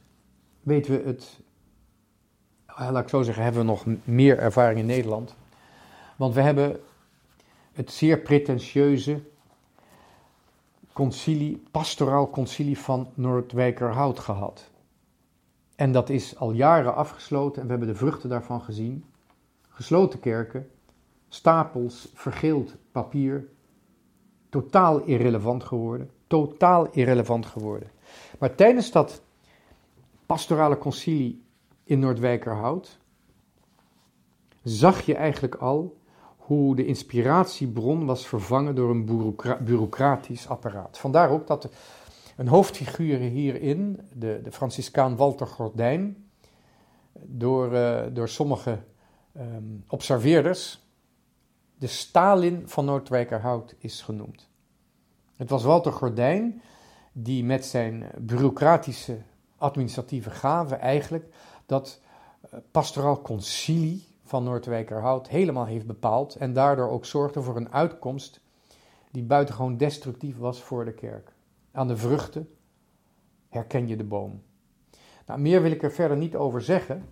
weten 0.61 0.92
we 0.92 1.07
het, 1.07 1.40
laat 2.66 3.03
ik 3.03 3.09
zo 3.09 3.22
zeggen, 3.22 3.42
hebben 3.42 3.61
we 3.61 3.68
nog 3.68 3.85
meer 4.05 4.38
ervaring 4.38 4.79
in 4.79 4.87
Nederland. 4.87 5.35
Want 6.16 6.35
we 6.35 6.40
hebben 6.40 6.81
het 7.72 7.92
zeer 7.92 8.18
pretentieuze 8.18 9.20
concilie, 10.92 11.62
pastoraal 11.70 12.31
concilie 12.31 12.79
van 12.79 13.09
Noordwijkerhout 13.14 14.18
gehad. 14.18 14.70
En 15.77 15.92
dat 15.92 16.09
is 16.09 16.37
al 16.37 16.53
jaren 16.53 16.94
afgesloten 16.94 17.61
en 17.61 17.66
we 17.66 17.70
hebben 17.70 17.92
de 17.92 17.98
vruchten 17.98 18.29
daarvan 18.29 18.61
gezien. 18.61 19.05
Gesloten 19.68 20.20
kerken, 20.20 20.70
stapels 21.28 22.08
vergeeld 22.14 22.74
papier, 22.92 23.48
totaal 24.48 25.00
irrelevant 25.00 25.64
geworden. 25.64 26.10
Totaal 26.26 26.88
irrelevant 26.90 27.46
geworden. 27.46 27.90
Maar 28.38 28.54
tijdens 28.54 28.90
dat 28.90 29.22
pastorale 30.26 30.78
concilie 30.78 31.42
in 31.84 31.98
Noordwijkerhout 31.98 32.98
zag 34.62 35.00
je 35.00 35.14
eigenlijk 35.14 35.54
al 35.54 35.96
hoe 36.36 36.76
de 36.76 36.86
inspiratiebron 36.86 38.06
was 38.06 38.26
vervangen 38.26 38.74
door 38.74 38.90
een 38.90 39.04
bureaucratisch 39.64 40.48
apparaat. 40.48 40.98
Vandaar 40.98 41.30
ook 41.30 41.46
dat 41.46 41.68
een 42.36 42.48
hoofdfiguur 42.48 43.18
hierin, 43.18 44.00
de, 44.14 44.40
de 44.42 44.52
Franciscaan 44.52 45.16
Walter 45.16 45.46
Gordijn, 45.46 46.28
door, 47.20 47.72
uh, 47.72 48.00
door 48.12 48.28
sommige 48.28 48.78
um, 49.36 49.84
observeerders 49.88 50.88
de 51.78 51.86
Stalin 51.86 52.68
van 52.68 52.84
Noordwijkerhout 52.84 53.74
is 53.78 54.02
genoemd. 54.02 54.48
Het 55.36 55.50
was 55.50 55.62
Walter 55.64 55.92
Gordijn 55.92 56.62
die 57.12 57.44
met 57.44 57.64
zijn 57.64 58.10
bureaucratische 58.18 59.18
administratieve 59.56 60.30
gaven 60.30 60.80
eigenlijk 60.80 61.34
dat 61.66 62.00
eh, 62.40 62.58
pastoraal 62.70 63.22
concilie 63.22 64.06
van 64.24 64.44
Noordwijkerhout 64.44 65.28
helemaal 65.28 65.66
heeft 65.66 65.86
bepaald 65.86 66.34
en 66.34 66.52
daardoor 66.52 66.88
ook 66.88 67.04
zorgde 67.04 67.42
voor 67.42 67.56
een 67.56 67.72
uitkomst 67.72 68.40
die 69.10 69.22
buitengewoon 69.22 69.76
destructief 69.76 70.38
was 70.38 70.62
voor 70.62 70.84
de 70.84 70.92
kerk. 70.92 71.32
Aan 71.72 71.88
de 71.88 71.96
vruchten 71.96 72.48
herken 73.48 73.88
je 73.88 73.96
de 73.96 74.04
boom. 74.04 74.42
Nou, 75.26 75.40
meer 75.40 75.62
wil 75.62 75.70
ik 75.70 75.82
er 75.82 75.92
verder 75.92 76.16
niet 76.16 76.36
over 76.36 76.62
zeggen. 76.62 77.04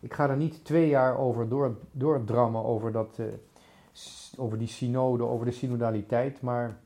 Ik 0.00 0.14
ga 0.14 0.28
er 0.28 0.36
niet 0.36 0.64
twee 0.64 0.88
jaar 0.88 1.18
over 1.18 1.48
door, 1.48 1.78
doordrammen 1.92 2.64
over, 2.64 2.92
dat, 2.92 3.16
uh, 3.20 3.26
over 4.36 4.58
die 4.58 4.68
synode, 4.68 5.24
over 5.24 5.46
de 5.46 5.52
synodaliteit, 5.52 6.40
maar 6.40 6.78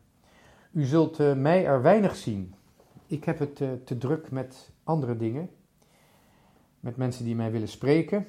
u 0.73 0.85
zult 0.85 1.21
uh, 1.21 1.35
mij 1.35 1.67
er 1.67 1.83
weinig 1.83 2.17
zien. 2.17 2.55
Ik 3.07 3.25
heb 3.25 3.39
het 3.39 3.61
uh, 3.61 3.69
te 3.85 3.99
druk 3.99 4.31
met 4.31 4.71
andere 4.85 5.17
dingen, 5.17 5.51
met 6.81 6.97
mensen 6.97 7.25
die 7.25 7.35
mij 7.35 7.51
willen 7.51 7.69
spreken 7.69 8.27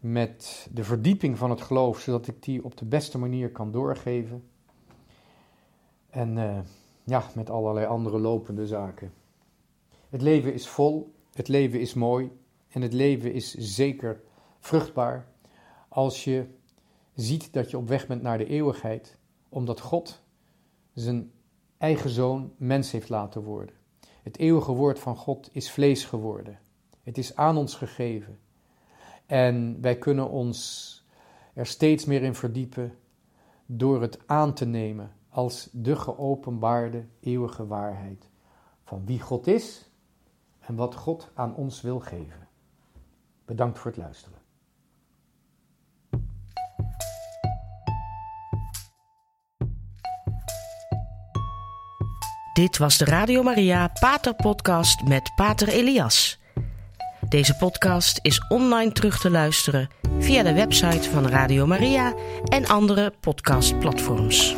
met 0.00 0.68
de 0.72 0.84
verdieping 0.84 1.38
van 1.38 1.50
het 1.50 1.60
geloof, 1.60 2.00
zodat 2.00 2.26
ik 2.26 2.42
die 2.42 2.64
op 2.64 2.76
de 2.76 2.84
beste 2.84 3.18
manier 3.18 3.50
kan 3.50 3.72
doorgeven. 3.72 4.48
En 6.10 6.36
uh, 6.36 6.58
ja, 7.04 7.24
met 7.34 7.50
allerlei 7.50 7.86
andere 7.86 8.18
lopende 8.18 8.66
zaken. 8.66 9.12
Het 10.08 10.22
leven 10.22 10.54
is 10.54 10.68
vol, 10.68 11.14
het 11.32 11.48
leven 11.48 11.80
is 11.80 11.94
mooi 11.94 12.30
en 12.68 12.82
het 12.82 12.92
leven 12.92 13.32
is 13.32 13.54
zeker 13.54 14.20
vruchtbaar 14.58 15.26
als 15.88 16.24
je 16.24 16.46
ziet 17.20 17.52
dat 17.52 17.70
je 17.70 17.76
op 17.76 17.88
weg 17.88 18.06
bent 18.06 18.22
naar 18.22 18.38
de 18.38 18.46
eeuwigheid, 18.46 19.18
omdat 19.48 19.80
God 19.80 20.22
zijn 20.94 21.32
eigen 21.78 22.10
zoon 22.10 22.52
mens 22.56 22.90
heeft 22.90 23.08
laten 23.08 23.42
worden. 23.42 23.74
Het 24.22 24.38
eeuwige 24.38 24.72
woord 24.72 24.98
van 24.98 25.16
God 25.16 25.48
is 25.52 25.70
vlees 25.70 26.04
geworden. 26.04 26.58
Het 27.02 27.18
is 27.18 27.36
aan 27.36 27.56
ons 27.56 27.74
gegeven. 27.74 28.38
En 29.26 29.80
wij 29.80 29.98
kunnen 29.98 30.30
ons 30.30 31.06
er 31.54 31.66
steeds 31.66 32.04
meer 32.04 32.22
in 32.22 32.34
verdiepen 32.34 32.98
door 33.66 34.02
het 34.02 34.18
aan 34.26 34.54
te 34.54 34.64
nemen 34.64 35.12
als 35.28 35.68
de 35.72 35.96
geopenbaarde 35.96 37.06
eeuwige 37.20 37.66
waarheid 37.66 38.30
van 38.84 39.06
wie 39.06 39.20
God 39.20 39.46
is 39.46 39.90
en 40.58 40.74
wat 40.74 40.94
God 40.94 41.30
aan 41.34 41.54
ons 41.54 41.80
wil 41.80 42.00
geven. 42.00 42.48
Bedankt 43.44 43.78
voor 43.78 43.90
het 43.90 44.00
luisteren. 44.00 44.37
Dit 52.58 52.78
was 52.78 52.98
de 52.98 53.04
Radio 53.04 53.42
Maria 53.42 53.92
Pater 54.00 54.34
Podcast 54.34 55.02
met 55.02 55.32
Pater 55.36 55.68
Elias. 55.68 56.38
Deze 57.28 57.54
podcast 57.54 58.18
is 58.22 58.40
online 58.48 58.92
terug 58.92 59.20
te 59.20 59.30
luisteren 59.30 59.88
via 60.18 60.42
de 60.42 60.52
website 60.52 61.10
van 61.10 61.28
Radio 61.28 61.66
Maria 61.66 62.14
en 62.44 62.66
andere 62.66 63.12
podcastplatforms. 63.20 64.56